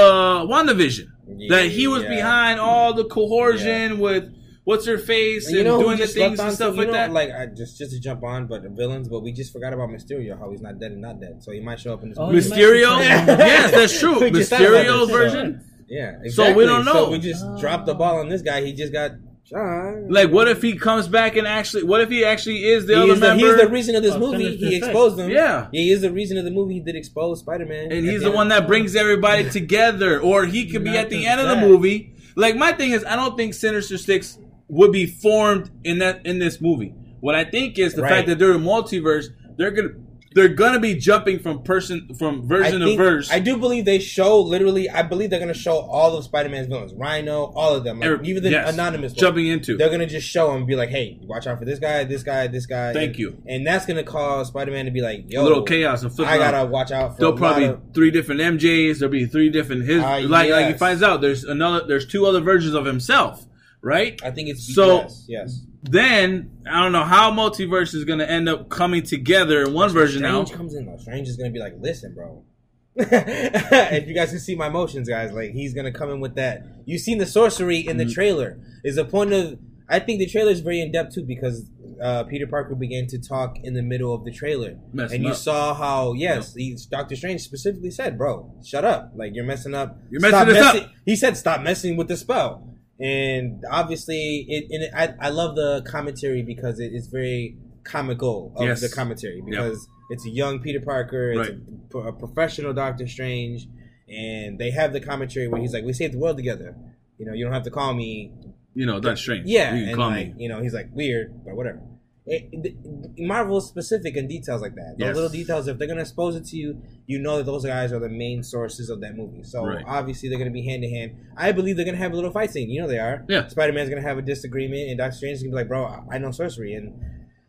[0.48, 1.08] WandaVision.
[1.48, 2.10] that he was Yeah.
[2.16, 4.24] behind all the coercion with
[4.64, 6.54] what's her face and, And you know who doing the just slept things on and
[6.56, 6.78] stuff too?
[6.78, 7.12] like know, that.
[7.12, 9.08] Like I just just to jump on, but villains.
[9.08, 10.38] But we just forgot about Mysterio.
[10.38, 12.18] How he's not dead and not dead, so he might show up in this.
[12.18, 12.38] Oh, movie.
[12.48, 12.98] Mysterio?
[13.00, 14.20] yes, that's true.
[14.24, 15.64] We just thought about Mysterio's so- version.
[15.86, 16.92] Yeah, So we don't know.
[16.92, 18.62] So we just dropped the ball on this guy.
[18.64, 19.12] He just got
[19.44, 20.10] shot.
[20.10, 21.82] Like, what if he comes back and actually?
[21.82, 23.44] What if he actually is the he other is the, member?
[23.44, 24.56] he is the reason of this Oh, movie.
[24.56, 24.86] He Six.
[24.86, 25.30] exposed him.
[25.30, 25.68] Yeah.
[25.72, 26.74] he is the reason of the movie.
[26.74, 30.70] He did expose Spider Man, and he's the one that brings everybody together, or he
[30.70, 32.14] could be at the just end of the movie.
[32.34, 34.38] Like my thing is, I don't think Sinister Six
[34.68, 36.94] would be formed in that in this movie.
[37.20, 38.10] What I think is the Right.
[38.10, 39.26] fact that they're a multiverse.
[39.56, 39.90] They're gonna
[40.34, 43.30] they're gonna be jumping from person from version to verse.
[43.30, 44.90] I do believe they show literally.
[44.90, 48.08] I believe they're gonna show all of Spider Man's villains, Rhino, all of them, like,
[48.10, 48.72] Every- even the yes.
[48.74, 49.20] anonymous ones.
[49.20, 49.76] jumping into.
[49.76, 52.24] They're gonna just show him, and be like, "Hey, watch out for this guy, this
[52.24, 53.36] guy, this guy." Thank and, you.
[53.46, 56.26] And that's gonna cause Spider Man to be like, "Yo, a little chaos and flip.
[56.26, 58.98] I gotta watch out for." There'll probably of- three different MJs.
[58.98, 62.26] There'll be three different his Ah, like like he finds out there's another there's two
[62.26, 63.46] other versions of himself,
[63.84, 64.20] right?
[64.24, 65.60] I think it's So- yes.
[65.82, 70.20] Then I don't know how multiverse is gonna end up coming together in one version
[70.22, 70.56] Strange now.
[70.56, 70.96] comes in though.
[70.96, 72.42] Strange is gonna be like, "Listen, bro."
[72.96, 76.62] if you guys can see my motions, guys, like he's gonna come in with that.
[76.86, 78.14] You've seen the sorcery in the Mhm.
[78.14, 78.58] trailer.
[78.84, 79.58] Is the point of?
[79.88, 81.70] I think the trailer is very in depth too because
[82.02, 85.30] uh, Peter Parker began to talk in the middle of the trailer, Messing and you
[85.30, 85.36] up.
[85.36, 89.12] saw how yes, he, Doctor Strange specifically said, "Bro, shut up!
[89.14, 89.98] Like you're messing up.
[90.10, 92.70] You're messing this up." He said, "Stop messing with the spell."
[93.00, 98.52] And obviously, it, and it, I, I love the commentary because it is very comical
[98.56, 98.80] of Yes.
[98.80, 101.58] the commentary because it's a young Peter Parker, it's Right.
[101.94, 103.66] a, a professional Doctor Strange,
[104.08, 106.76] and they have the commentary where he's like, "We saved the world together."
[107.18, 108.32] You know, you don't have to call me.
[108.74, 109.46] You know, that's strange.
[109.46, 110.42] Yeah, you can and call like, me.
[110.44, 111.80] you know, he's like weird, but whatever.
[112.26, 112.74] It, it,
[113.18, 114.94] Marvel specific in details like that.
[114.98, 115.14] Those Yes.
[115.14, 117.98] little details, if they're gonna expose it to you, you know that those guys are
[117.98, 119.42] the main sources of that movie.
[119.42, 119.84] So Right.
[119.86, 121.12] obviously they're gonna be hand to hand.
[121.36, 122.70] I believe they're gonna have a little fight scene.
[122.70, 123.24] You know they are.
[123.28, 123.46] Yeah.
[123.48, 126.16] Spider Man's gonna have a disagreement, and Doctor Strange is gonna be like, "Bro, I-
[126.18, 126.94] know sorcery," and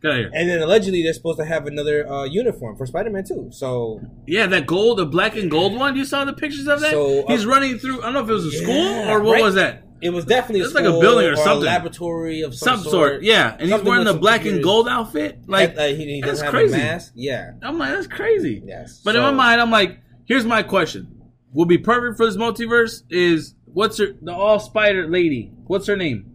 [0.02, 0.32] Get out of here.
[0.36, 3.48] and then allegedly they're supposed to have another uh, uniform for Spider Man too.
[3.52, 5.96] So Yeah, that gold, the black and gold one.
[5.96, 6.92] You saw the pictures of that?
[6.92, 8.02] So, uh, He's running through.
[8.02, 9.42] I don't know if it was a school or what right.
[9.44, 9.84] was that?
[10.02, 11.66] It was definitely It's like a building or a something.
[11.66, 13.24] laboratory of some, Some sort.
[13.24, 15.40] Yeah, and he's wearing with the some black and gold outfit.
[15.48, 16.74] Like, Like he, he that's doesn't have crazy.
[16.76, 17.12] a mask.
[17.16, 17.52] Yeah.
[17.62, 18.62] I'm like, that's crazy.
[18.66, 19.02] Yes.
[19.04, 21.08] But in my mind, I'm like, here's my question:
[21.54, 25.52] Will be perfect for this multiverse is what's her the all spider lady?
[25.68, 26.32] What's her name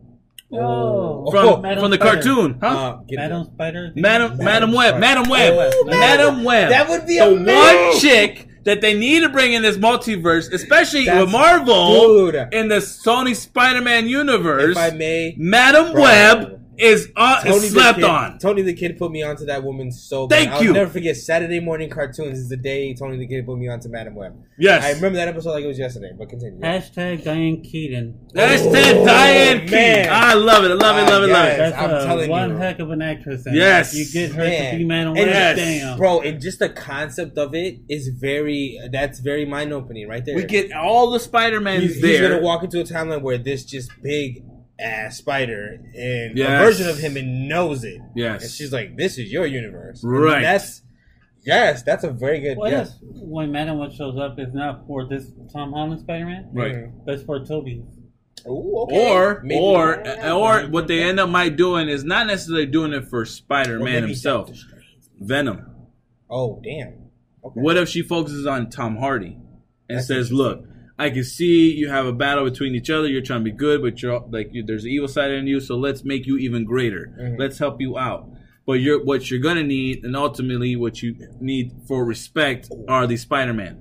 [0.52, 2.12] Oh, from Madam from the Spider.
[2.22, 2.58] cartoon?
[2.60, 2.66] Huh?
[2.66, 3.44] Uh, Madam.
[3.44, 3.92] Spider.
[3.94, 4.88] Madam Madam Madam Web.
[4.90, 5.00] Spider.
[5.00, 5.72] Madam Web.
[5.76, 6.68] Oh, Madam Web.
[6.70, 7.54] That would be the amazing.
[7.86, 12.48] one chick that they need to bring in this multiverse, especially That's- with Marvel dude.
[12.52, 14.76] in the Sony Spider-Man universe.
[14.76, 18.38] If I may, Madam Web is uh, Tony is slept the kid, on.
[18.38, 20.36] Tony the Kid put me onto that woman so bad.
[20.38, 20.72] Thank I'll you.
[20.72, 24.14] never forget Saturday morning cartoons is the day Tony the Kid put me onto Madam
[24.14, 24.34] Web.
[24.58, 26.60] Yes, I remember that episode like it was yesterday, but continue.
[26.60, 28.18] Hashtag Diane Keaton.
[28.34, 29.70] Hashtag Oh, Diane Keaton.
[29.72, 30.08] man.
[30.10, 30.70] I love it.
[30.70, 31.10] I love it.
[31.10, 31.26] Love it.
[31.26, 31.54] Love yes.
[31.54, 31.58] it.
[31.58, 32.56] That's I'm a telling one you.
[32.56, 33.46] heck of an actress.
[33.46, 33.94] And Yes.
[33.94, 34.72] you get her Man.
[34.72, 35.28] to be Madam And Web.
[35.28, 35.56] yes.
[35.58, 40.24] Damn, Bro, and just the concept of it is very that's very mind opening right
[40.24, 40.34] there.
[40.36, 43.64] We get all the Spider Mans he's, he's gonna walk into a timeline where this
[43.64, 44.44] just big
[44.80, 46.48] ass spider and Yes.
[46.60, 48.00] a version of him and knows it.
[48.16, 48.42] Yes.
[48.42, 50.02] And she's like, This is your universe.
[50.02, 50.42] And Right.
[50.42, 50.82] that's
[51.44, 52.98] yes, that's a very good What yes.
[53.02, 56.74] when Madam Web shows up is not for this Tom Holland Spider-Man, Right.
[56.74, 56.92] Mhm.
[57.04, 57.82] but it's for Tobey?
[58.48, 59.10] Ooh, okay.
[59.12, 63.04] Or Maybe- or or what they end up might doing is not necessarily doing it
[63.06, 64.50] for Spider Man maybe himself.
[65.20, 65.66] Venom.
[66.30, 66.94] Oh damn.
[67.44, 67.60] Okay.
[67.60, 69.36] What if she focuses on Tom Hardy
[69.88, 70.64] and That's says, "Look,
[71.00, 73.08] I can see you have a battle between each other.
[73.08, 75.58] You're trying to be good, but you're like you, there's an evil side in you.
[75.60, 77.12] So let's make you even greater.
[77.18, 77.38] Mhm.
[77.38, 78.28] Let's help you out."
[78.66, 83.16] But you're what you're gonna need, and ultimately what you need for respect are the
[83.16, 83.78] Spider-Man.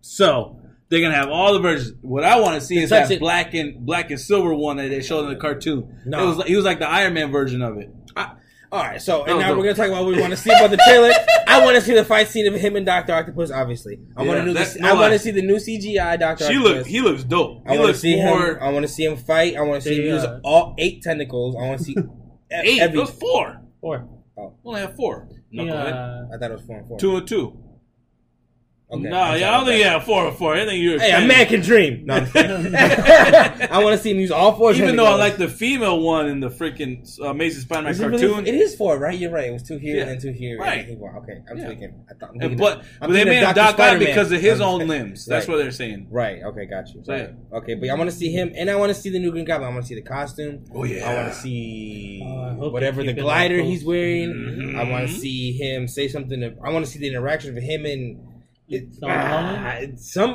[0.00, 0.56] So
[0.88, 1.94] they're gonna have all the versions.
[2.02, 5.02] What I want to see is that black and black and silver one that they
[5.02, 5.84] showed in the cartoon.
[6.06, 6.22] No.
[6.22, 7.90] It was he was like the Iron Man version of it.
[8.72, 9.56] I- all right, so and Oh, now no.
[9.58, 11.12] we're gonna talk about what we want to see about the trailer.
[11.46, 13.50] I want to see the fight scene of him and Doctor Octopus.
[13.50, 14.52] Obviously, I want to know.
[14.54, 16.44] This, no I want to see the new CGI Doctor.
[16.46, 16.78] She Octopus.
[16.78, 17.62] look he looks dope.
[17.66, 18.58] I want to see more him.
[18.62, 19.56] I want to see him fight.
[19.56, 21.54] I want to see him use uh, all eight tentacles.
[21.54, 21.96] I want to see
[22.50, 22.80] eight.
[22.80, 22.96] every.
[22.98, 23.60] It was four.
[23.82, 24.08] Or
[24.64, 25.28] Only have four.
[25.50, 26.34] yeah, Knucklehead.
[26.34, 26.98] I thought it was four and four.
[26.98, 27.61] Two and two.
[28.92, 30.54] Okay, no, I'm yeah, I don't think about yeah, four and four.
[30.54, 31.00] I think you're.
[31.00, 32.04] Hey, a man can dream.
[32.04, 32.74] No, I'm kidding.
[32.76, 34.74] I want to see him use all four.
[34.74, 38.06] Even though I like the female one in the freaking uh, Amazing Spider-Man Is it
[38.06, 39.18] really- cartoon, it is four, right?
[39.18, 39.48] You're right.
[39.48, 40.02] It was two here Yeah.
[40.02, 40.58] and then two here.
[40.58, 40.80] Right.
[40.80, 41.68] And then two- okay, I'm Yeah.
[41.68, 42.04] thinking.
[42.10, 43.64] I thought, I'm thinking but, of- I'm they thinking made of him Dr.
[43.66, 44.06] Doc Spider-Man.
[44.08, 45.24] because of his own limbs.
[45.24, 45.54] That's Right.
[45.54, 46.08] what they're saying.
[46.10, 46.42] Right.
[46.42, 46.66] Okay.
[46.66, 47.02] Got you.
[47.04, 47.28] So, yeah.
[47.58, 49.46] Okay, but I want to see him, and I want to see the new Green
[49.46, 49.70] Goblin.
[49.70, 50.64] I want to see the costume.
[50.74, 51.08] Oh yeah.
[51.08, 54.30] I want to see I hope whatever the glider he's wearing.
[54.34, 54.76] Mhm.
[54.78, 56.42] I want to see him say something.
[56.62, 58.18] I want to see the interaction of him and
[58.68, 59.92] It- Tom Holland?
[59.94, 60.30] ah, some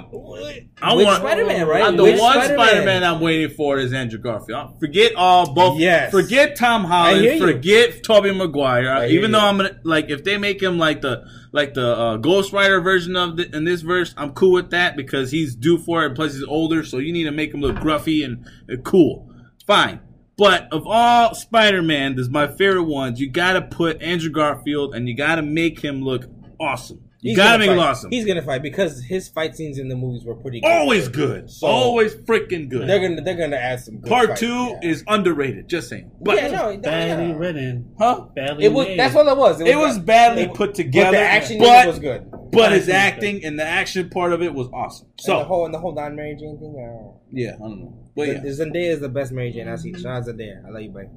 [0.81, 1.81] I which want- Spider-Man, right?
[1.83, 2.67] Uh, the Which one Spider-Man?
[2.67, 4.79] Spider-Man I'm waiting for is Andrew Garfield.
[4.79, 5.79] Forget all both.
[5.79, 6.11] Yes.
[6.11, 7.39] Forget Tom I Holland.
[7.39, 8.91] Forget Tobey Maguire.
[8.91, 9.37] I hear Even you.
[9.37, 12.79] though I'm gonna like, if they make him like the like the uh, Ghost Rider
[12.81, 16.13] version of the, in this verse, I'm cool with that because he's due for it.
[16.13, 19.31] Plus, he's older, so you need to make him look gruffy and, and cool.
[19.65, 20.01] Fine.
[20.37, 23.19] But of all Spider-Man, this is my favorite ones.
[23.19, 26.25] You gotta put Andrew Garfield, and you gotta make him look
[26.59, 27.01] awesome.
[27.19, 27.89] You He's gotta gonna make him fight.
[27.89, 28.11] awesome.
[28.11, 30.71] He's gonna fight because his fight scenes in the movies were pretty good.
[30.71, 31.49] always good.
[31.49, 32.87] So- always freaking good.
[32.87, 33.97] They're gonna they're gonna add some.
[33.97, 34.89] Good Part fights, two yeah.
[34.89, 35.67] is underrated.
[35.67, 36.11] Just saying.
[36.21, 37.35] But yeah, no, no, Badly yeah.
[37.35, 37.91] written.
[37.97, 38.25] huh?
[38.35, 38.99] Badly It was made.
[38.99, 39.59] that's what it was.
[39.61, 41.07] It was badly it- put together.
[41.07, 42.31] But the action but, was good.
[42.51, 45.07] But his acting and the action part of it was awesome.
[45.19, 46.75] So and the whole and the whole non Mary Jane thing.
[46.77, 47.93] Uh, yeah, I don't know.
[48.15, 49.93] But yeah, Zendaya is the best Mary Jane I see.
[49.93, 50.01] seen.
[50.03, 50.65] Shout out Zendaya.
[50.65, 51.09] I love you, buddy.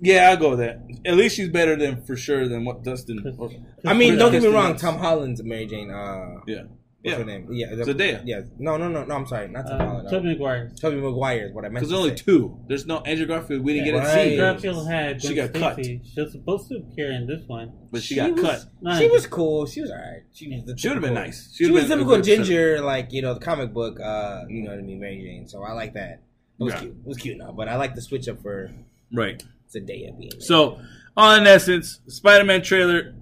[0.00, 0.80] yeah, I'll go with that.
[1.04, 3.36] At least she's better than for sure than what Dustin.
[3.38, 3.50] Or,
[3.84, 4.74] I mean, don't get me wrong.
[4.74, 4.80] Dunst.
[4.80, 5.90] Tom Holland's Mary Jane.
[5.90, 6.62] Uh, Yeah,
[7.02, 7.18] what's yeah.
[7.18, 7.48] her name?
[7.50, 8.22] Yeah, the- Zendaya.
[8.24, 9.14] Yeah, no, no, no, no.
[9.14, 10.08] I'm sorry, not Tom Uh, Holland.
[10.10, 10.72] Tobey Uh, Maguire.
[10.80, 11.74] Tobey Maguire is what I meant.
[11.74, 12.22] Because there's only say.
[12.24, 12.58] two.
[12.68, 13.62] There's no Andrew Garfield.
[13.64, 14.24] We didn't Yeah, get right.
[14.24, 15.84] to see, Garfield had She Gwen got cut.
[15.84, 17.72] She was supposed to appear in this one.
[17.90, 18.64] but she, She got was- cut.
[18.82, 19.66] No, She was cool.
[19.66, 20.22] She was alright.
[20.32, 21.52] She was the She would have been nice.
[21.54, 23.98] She, would've was been typical good ginger, like you know, the comic book.
[24.00, 25.46] Uh, you know what I mean, Mary Jane.
[25.48, 26.22] So I like that.
[26.58, 26.80] It was Yeah.
[26.80, 26.92] cute.
[27.00, 28.84] It was cute now, but I like the switch up for center.
[29.12, 29.42] Right.
[29.74, 30.30] Zendaya being.
[30.32, 30.40] there.
[30.40, 30.78] So,
[31.16, 33.14] on essence, Spider-Man trailer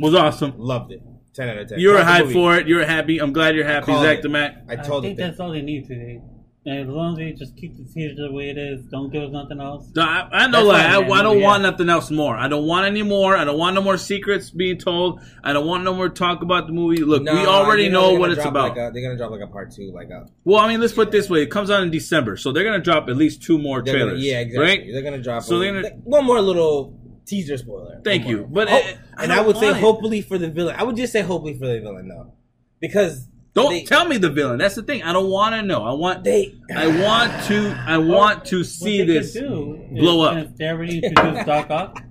[0.00, 0.54] was awesome.
[0.56, 1.02] loved it.
[1.36, 1.78] Ten out of ten.
[1.78, 2.66] You were Love the hyped for it.
[2.66, 3.18] You were happy.
[3.20, 4.22] I'm glad you're happy, called Zach it.
[4.22, 4.56] the Mac.
[4.68, 6.20] I I told think that's all they need today.
[6.68, 9.22] And as long as they just keep the teaser the way it is, don't give
[9.22, 9.86] us nothing else.
[9.94, 10.96] No, I, I know, like, I.
[10.98, 11.44] I don't Yeah.
[11.44, 12.36] want nothing else more.
[12.36, 13.36] I don't want any more.
[13.36, 15.20] I don't want no more secrets being told.
[15.44, 17.04] I don't want no more talk about the movie.
[17.04, 18.70] Look, No, we already you know what it's about.
[18.70, 20.26] Like a, they're gonna drop like a part two, like a.
[20.42, 22.64] well, I mean, let's put it this way: it comes out in December, so they're
[22.64, 24.24] gonna drop at least two more they're gonna- trailers.
[24.24, 24.64] yeah, exactly.
[24.66, 24.86] Right?
[24.92, 25.44] They're gonna drop.
[25.44, 28.00] So a, they're gonna- one more little teaser spoiler.
[28.04, 28.38] Thank One you.
[28.42, 28.48] more.
[28.48, 29.76] But Oh, it- and I don't would say it.
[29.76, 30.76] hopefully for the villain.
[30.78, 32.32] I would just say hopefully for the villain though,
[32.80, 34.58] because Don't they, tell me the villain.
[34.58, 35.02] That's the thing.
[35.02, 35.82] I don't want to know.
[35.82, 36.24] I want.
[36.24, 36.54] they.
[36.74, 37.74] I want to.
[37.86, 40.34] I want to see this do blow is, up.
[40.46, 42.02] since They already introduced Doc Ock.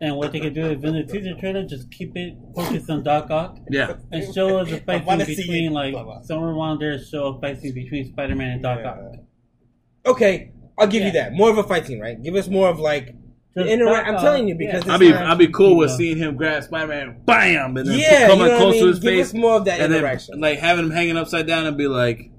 [0.00, 3.02] And what they could do is in the teaser trailer, just keep it focused on
[3.02, 3.96] Doc Ock Yeah.
[4.12, 6.20] and show us a fight scene between like Blah, blah.
[6.22, 6.98] somewhere around there.
[7.00, 8.98] Show a fight scene between Spider Man and Doc Ock.
[10.06, 11.32] Okay, I'll give you that.
[11.32, 12.20] More of a fight scene, right?
[12.22, 13.17] Give us more of like the Just
[13.66, 14.08] interact.
[14.08, 14.66] I'm telling you yeah.
[14.72, 15.12] because I'll it's be.
[15.14, 18.50] I'll be cool with seeing him grab Spider-Man, bam, and then Yeah, coming you know
[18.50, 18.82] what I close mean?
[18.82, 20.40] to his Give face, us more of that and then interaction.
[20.40, 22.30] like having him hanging upside down and be like,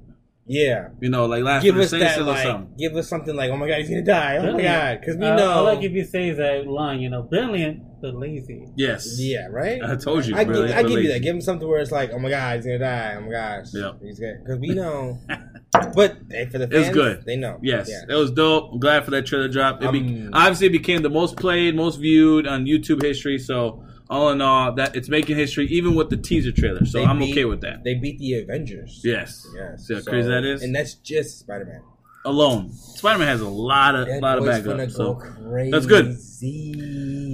[0.46, 0.90] yeah.
[1.00, 2.76] you know, like last Give us that or like, something.
[2.78, 4.38] give us something like, oh my god, he's gonna die.
[4.38, 5.52] Oh my god, because we Uh, know.
[5.52, 8.68] I like if you say that line, you know, brilliant but lazy.
[8.76, 9.20] Yes.
[9.20, 9.82] Yeah, right.
[9.84, 10.36] I told you.
[10.36, 11.20] I give, I give you that.
[11.22, 13.16] Give him something where it's like, oh my god, he's gonna die.
[13.18, 13.92] Oh my gosh, Yeah.
[14.02, 15.20] he's good because we know.
[15.96, 17.26] but hey, for the It was good.
[17.26, 17.60] They know.
[17.62, 18.14] Yes, Yeah.
[18.16, 18.74] it was dope.
[18.74, 19.84] I'm glad for that trailer drop.
[19.84, 23.38] It be, Um, obviously it became the most played, most viewed on YouTube history.
[23.38, 26.84] So all in all, that it's making history even with the teaser trailer.
[26.86, 27.84] So I'm beat- okay with that.
[27.84, 29.02] They beat the Avengers.
[29.04, 29.46] Yes.
[29.56, 29.86] Yes.
[29.88, 30.64] See how crazy that is?
[30.64, 31.82] And that's just Spider Man.
[32.26, 34.92] Alone, Spider Man has a lot of That lot of backup.
[34.92, 35.72] So crazy.
[35.72, 36.18] that's good.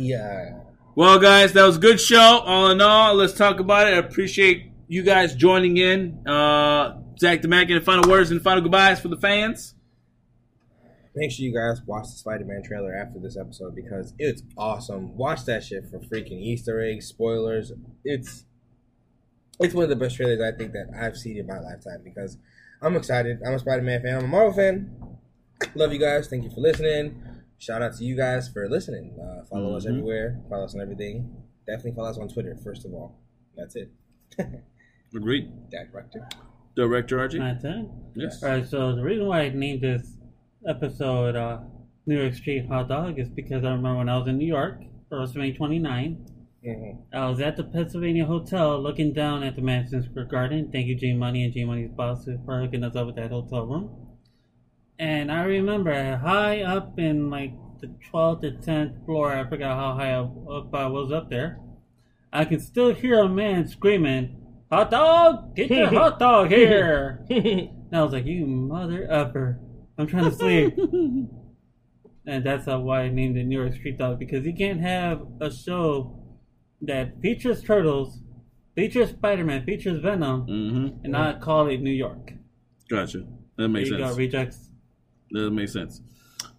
[0.05, 0.59] Yeah.
[0.95, 2.41] Well, guys, that was a good show.
[2.45, 3.95] All in all, let's talk about it.
[3.95, 6.25] I appreciate you guys joining in.
[6.27, 9.73] Uh, Zach the Mac, any final words and final goodbyes for the fans?
[11.15, 15.17] Make sure you guys watch the Spider Man trailer after this episode because it's awesome.
[15.17, 17.71] Watch that shit for freaking Easter eggs, spoilers.
[18.03, 18.45] It's
[19.59, 22.37] it's one of the best trailers I think that I've seen in my lifetime because
[22.81, 23.39] I'm excited.
[23.45, 24.17] I'm a Spider Man fan.
[24.17, 25.17] I'm a Marvel fan.
[25.73, 26.27] Love you guys.
[26.27, 27.21] Thank you for listening.
[27.65, 29.17] Shout out to you guys for listening.
[29.19, 29.89] Uh, follow us Mhm.
[29.89, 30.39] everywhere.
[30.49, 31.35] Follow us on everything.
[31.65, 33.17] Definitely follow us on Twitter, first of all.
[33.57, 33.89] That's it.
[35.15, 35.51] Agreed.
[35.71, 36.27] Dak Rector.
[36.75, 37.39] Director Archie?
[37.39, 37.89] My turn.
[38.15, 38.43] Yes.
[38.43, 38.67] All right.
[38.67, 40.15] So the reason why I named this
[40.67, 41.61] episode uh,
[42.05, 44.81] "New York Street Hot Dog" is because I remember when I was in New York
[45.09, 46.25] for WrestleMania 29.
[46.63, 47.15] Mm-hmm.
[47.15, 50.69] I was at the Pennsylvania Hotel looking down at the Madison Square Garden.
[50.71, 53.65] Thank you, J Money and J Money's boss for hooking us up with that hotel
[53.65, 54.04] room.
[54.97, 59.93] And I remember high up in like the 12th or 10th floor, I forgot how
[59.95, 61.59] high up I was up there.
[62.31, 64.41] I can still hear a man screaming,
[64.71, 65.55] Hot dog!
[65.55, 67.25] Get your hot dog here!
[67.29, 69.59] And I was like, You mother effer.
[69.97, 70.75] I'm trying to sleep.
[72.27, 75.51] and that's why I named it New York Street Dog because you can't have a
[75.51, 76.19] show
[76.81, 78.19] that features turtles,
[78.75, 81.03] features Spider Man, features Venom, Mm-hmm.
[81.03, 82.33] and not call it New York.
[82.89, 83.25] Gotcha.
[83.57, 84.11] That makes you sense.
[84.11, 84.69] go, rejects.
[85.31, 86.01] That makes sense.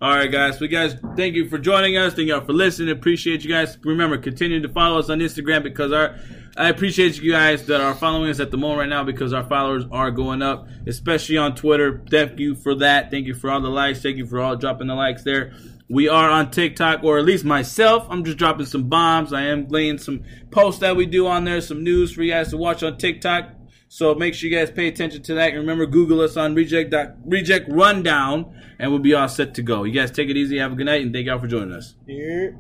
[0.01, 0.59] All right, guys.
[0.59, 2.15] So, guys, thank you for joining us.
[2.15, 2.91] Thank you all for listening.
[2.91, 3.79] Appreciate you guys.
[3.83, 6.19] Remember, continue to follow us on Instagram because our
[6.59, 9.45] I appreciate you guys that are following us at the moment right now because our
[9.45, 12.03] followers are going up, especially on Twitter.
[12.11, 13.11] Thank you for that.
[13.11, 14.01] Thank you for all the likes.
[14.01, 15.53] Thank you for all dropping the likes there.
[15.91, 18.07] We are on TikTok, or at least myself.
[18.09, 19.35] I'm just dropping some bombs.
[19.35, 22.49] I am laying some posts that we do on there, some news for you guys
[22.51, 23.51] to watch on TikTok.
[23.89, 25.51] So make sure you guys pay attention to that.
[25.51, 29.85] And remember, Google us on Reject Reject Rundown, and we'll be all set to go.
[29.85, 30.59] You guys take it easy.
[30.59, 31.95] Have a good night, and thank y'all for joining us.
[32.07, 32.51] Yeah.